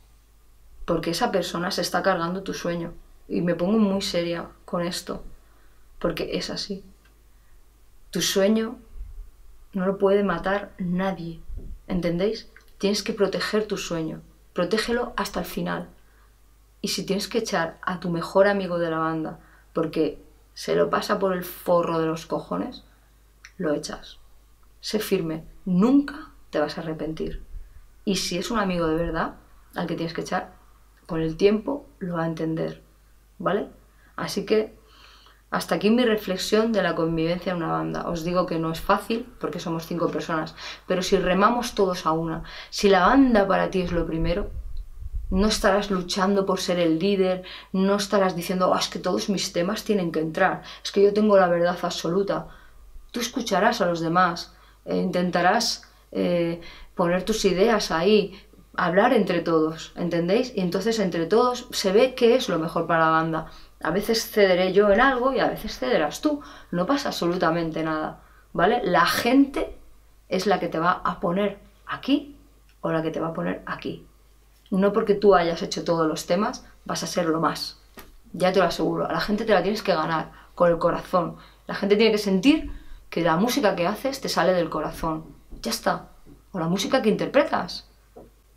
porque 0.86 1.12
esa 1.12 1.32
persona 1.32 1.72
se 1.72 1.82
está 1.82 2.02
cargando 2.02 2.44
tu 2.44 2.54
sueño. 2.54 2.94
Y 3.28 3.42
me 3.42 3.56
pongo 3.56 3.80
muy 3.80 4.02
seria 4.02 4.50
con 4.66 4.82
esto, 4.82 5.24
porque 6.00 6.32
es 6.34 6.50
así. 6.50 6.84
Tu 8.12 8.22
sueño 8.22 8.78
no 9.74 9.86
lo 9.86 9.98
puede 9.98 10.24
matar 10.24 10.72
nadie, 10.78 11.40
¿entendéis? 11.88 12.50
Tienes 12.78 13.02
que 13.02 13.14
proteger 13.14 13.66
tu 13.66 13.78
sueño, 13.78 14.22
protégelo 14.54 15.14
hasta 15.16 15.40
el 15.40 15.46
final. 15.46 15.90
Y 16.82 16.90
si 16.90 17.06
tienes 17.06 17.28
que 17.28 17.40
echar 17.40 17.78
a 17.82 18.00
tu 18.00 18.10
mejor 18.10 18.48
amigo 18.48 18.78
de 18.78 18.90
la 18.90 18.98
banda 18.98 19.40
porque 19.74 20.23
se 20.54 20.76
lo 20.76 20.90
pasa 20.90 21.20
por 21.20 21.34
el 21.34 21.44
forro 21.44 22.00
de 22.00 22.06
los 22.06 22.26
cojones, 22.26 22.84
lo 23.58 23.74
echas. 23.74 24.20
Sé 24.80 25.00
firme, 25.00 25.46
nunca 25.66 26.32
te 26.50 26.60
vas 26.60 26.78
a 26.78 26.82
arrepentir. 26.82 27.44
Y 28.06 28.18
si 28.18 28.38
es 28.38 28.52
un 28.52 28.60
amigo 28.60 28.88
de 28.88 28.96
verdad 28.96 29.36
al 29.76 29.88
que 29.88 29.96
tienes 29.96 30.14
que 30.14 30.22
echar, 30.22 30.54
con 31.06 31.22
el 31.22 31.38
tiempo 31.38 31.88
lo 32.00 32.16
va 32.16 32.24
a 32.24 32.28
entender, 32.28 32.82
¿vale? 33.40 33.70
Así 34.16 34.46
que 34.46 34.78
hasta 35.54 35.76
aquí 35.76 35.92
mi 35.92 36.04
reflexión 36.04 36.74
de 36.74 36.82
la 36.82 36.96
convivencia 36.96 37.52
en 37.52 37.58
una 37.58 37.72
banda. 37.72 38.10
Os 38.10 38.24
digo 38.24 38.48
que 38.48 38.58
no 38.58 38.72
es 38.72 38.82
fácil 38.82 39.32
porque 39.40 39.60
somos 39.60 39.86
cinco 39.86 40.10
personas, 40.10 40.56
pero 40.88 41.04
si 41.04 41.16
remamos 41.18 41.76
todos 41.76 42.08
a 42.08 42.12
una, 42.12 42.44
si 42.72 42.90
la 42.90 43.06
banda 43.06 43.48
para 43.48 43.70
ti 43.70 43.82
es 43.82 43.92
lo 43.92 44.06
primero, 44.08 44.50
no 45.34 45.48
estarás 45.48 45.90
luchando 45.90 46.46
por 46.46 46.60
ser 46.60 46.80
el 46.80 47.00
líder, 47.00 47.42
no 47.72 47.96
estarás 47.96 48.36
diciendo, 48.36 48.70
oh, 48.70 48.78
es 48.78 48.88
que 48.88 49.00
todos 49.00 49.30
mis 49.30 49.52
temas 49.52 49.84
tienen 49.84 50.12
que 50.12 50.20
entrar, 50.20 50.62
es 50.84 50.92
que 50.92 51.02
yo 51.02 51.12
tengo 51.12 51.38
la 51.38 51.48
verdad 51.48 51.76
absoluta. 51.82 52.50
Tú 53.12 53.20
escucharás 53.20 53.82
a 53.82 53.88
los 53.88 54.00
demás, 54.00 54.54
e 54.86 54.96
intentarás 54.96 55.90
eh, 56.12 56.62
poner 56.94 57.24
tus 57.24 57.46
ideas 57.46 57.90
ahí, 57.90 58.40
hablar 58.76 59.12
entre 59.12 59.40
todos, 59.42 59.92
¿entendéis? 59.96 60.54
Y 60.56 60.62
entonces 60.62 61.00
entre 61.00 61.26
todos 61.26 61.68
se 61.72 61.92
ve 61.92 62.14
qué 62.14 62.36
es 62.36 62.48
lo 62.48 62.60
mejor 62.60 62.86
para 62.86 63.06
la 63.06 63.10
banda. 63.10 63.48
A 63.82 63.90
veces 63.90 64.30
cederé 64.30 64.72
yo 64.72 64.92
en 64.92 65.02
algo 65.02 65.34
y 65.34 65.40
a 65.40 65.50
veces 65.50 65.80
cederás 65.80 66.22
tú. 66.22 66.42
No 66.70 66.86
pasa 66.86 67.10
absolutamente 67.10 67.82
nada, 67.82 68.22
¿vale? 68.54 68.82
La 68.84 69.08
gente 69.08 69.80
es 70.30 70.46
la 70.46 70.60
que 70.60 70.68
te 70.68 70.78
va 70.78 71.02
a 71.04 71.20
poner 71.20 71.58
aquí 71.88 72.38
o 72.82 72.92
la 72.92 73.02
que 73.02 73.10
te 73.10 73.20
va 73.20 73.30
a 73.30 73.34
poner 73.34 73.64
aquí. 73.66 74.06
No 74.72 74.94
porque 74.94 75.14
tú 75.16 75.36
hayas 75.36 75.62
hecho 75.62 75.84
todos 75.84 76.08
los 76.08 76.26
temas 76.26 76.66
vas 76.86 77.04
a 77.04 77.08
ser 77.08 77.26
lo 77.26 77.40
más. 77.40 77.80
Ya 78.34 78.52
te 78.52 78.60
lo 78.60 78.66
aseguro. 78.66 79.08
A 79.08 79.12
la 79.12 79.22
gente 79.22 79.46
te 79.46 79.54
la 79.54 79.62
tienes 79.62 79.84
que 79.84 79.94
ganar 79.94 80.32
con 80.56 80.70
el 80.70 80.78
corazón. 80.78 81.38
La 81.68 81.76
gente 81.76 81.96
tiene 81.96 82.12
que 82.12 82.18
sentir 82.18 82.72
que 83.10 83.22
la 83.22 83.38
música 83.38 83.76
que 83.76 83.88
haces 83.88 84.22
te 84.22 84.30
sale 84.30 84.54
del 84.54 84.70
corazón. 84.70 85.26
Ya 85.62 85.72
está. 85.72 86.10
O 86.52 86.60
la 86.60 86.68
música 86.68 87.02
que 87.02 87.10
interpretas. 87.10 87.88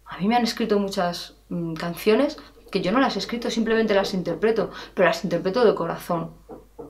A 0.07 0.19
mí 0.19 0.29
me 0.29 0.37
han 0.37 0.45
escrito 0.45 0.79
muchas 0.79 1.37
mm, 1.49 1.75
canciones 1.75 2.39
que 2.71 2.81
yo 2.81 2.93
no 2.93 3.01
las 3.01 3.17
he 3.17 3.21
escrito, 3.21 3.51
simplemente 3.51 3.95
las 3.95 4.15
interpreto, 4.15 4.71
pero 4.95 5.09
las 5.09 5.25
interpreto 5.25 5.65
de 5.65 5.75
corazón, 5.75 6.33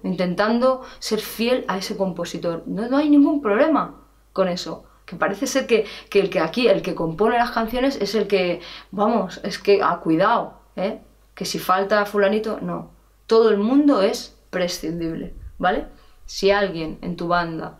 intentando 0.02 0.82
ser 0.98 1.20
fiel 1.20 1.64
a 1.68 1.78
ese 1.78 1.96
compositor. 1.96 2.62
No, 2.66 2.88
no 2.88 2.96
hay 2.96 3.10
ningún 3.10 3.40
problema 3.40 4.00
con 4.32 4.48
eso. 4.48 4.85
Que 5.06 5.16
parece 5.16 5.46
ser 5.46 5.66
que, 5.66 5.86
el 6.12 6.30
que 6.30 6.40
aquí, 6.40 6.68
el 6.68 6.82
que 6.82 6.94
compone 6.94 7.38
las 7.38 7.52
canciones 7.52 7.96
es 8.00 8.14
el 8.14 8.26
que, 8.26 8.60
vamos, 8.90 9.40
es 9.44 9.58
que, 9.58 9.80
ah, 9.82 10.00
cuidado, 10.02 10.60
¿eh? 10.76 11.00
que 11.34 11.44
si 11.44 11.58
falta 11.58 12.04
fulanito, 12.04 12.58
no. 12.60 12.90
Todo 13.26 13.50
el 13.50 13.58
mundo 13.58 14.02
es 14.02 14.36
prescindible, 14.50 15.34
¿vale? 15.58 15.86
Si 16.24 16.50
alguien 16.50 16.98
en 17.02 17.16
tu 17.16 17.28
banda 17.28 17.78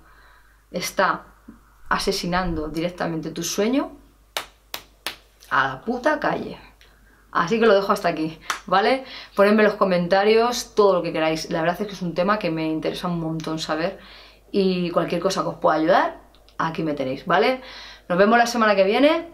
está 0.71 1.27
asesinando 1.89 2.69
directamente 2.69 3.31
tu 3.31 3.43
sueño, 3.43 3.93
a 5.51 5.69
la 5.69 5.81
puta 5.83 6.19
calle. 6.21 6.59
Así 7.33 7.61
que 7.61 7.67
lo 7.67 7.75
dejo 7.75 7.93
hasta 7.93 8.09
aquí, 8.09 8.39
¿vale? 8.67 9.05
Ponedme 9.35 9.63
en 9.63 9.69
los 9.69 9.77
comentarios 9.77 10.75
todo 10.75 10.95
lo 10.95 11.03
que 11.03 11.13
queráis. 11.13 11.51
La 11.51 11.61
verdad 11.61 11.81
es 11.81 11.87
que 11.87 11.93
es 11.93 12.03
un 12.03 12.15
tema 12.15 12.39
que 12.39 12.51
me 12.51 12.67
interesa 12.67 13.09
un 13.09 13.21
montón 13.21 13.59
saber 13.59 13.99
y 14.51 14.91
cualquier 14.91 15.21
cosa 15.21 15.43
que 15.43 15.49
os 15.49 15.57
pueda 15.57 15.77
ayudar, 15.77 16.21
aquí 16.59 16.83
me 16.83 16.95
tenéis, 16.95 17.27
¿vale? 17.27 17.61
Nos 18.09 18.19
vemos 18.19 18.39
la 18.39 18.47
semana 18.47 18.75
que 18.75 18.85
viene. 18.85 19.29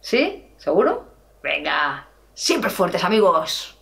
¿Sí? 0.00 0.52
¿Seguro? 0.56 1.06
Venga, 1.42 2.08
siempre 2.34 2.70
fuertes 2.70 3.04
amigos. 3.04 3.77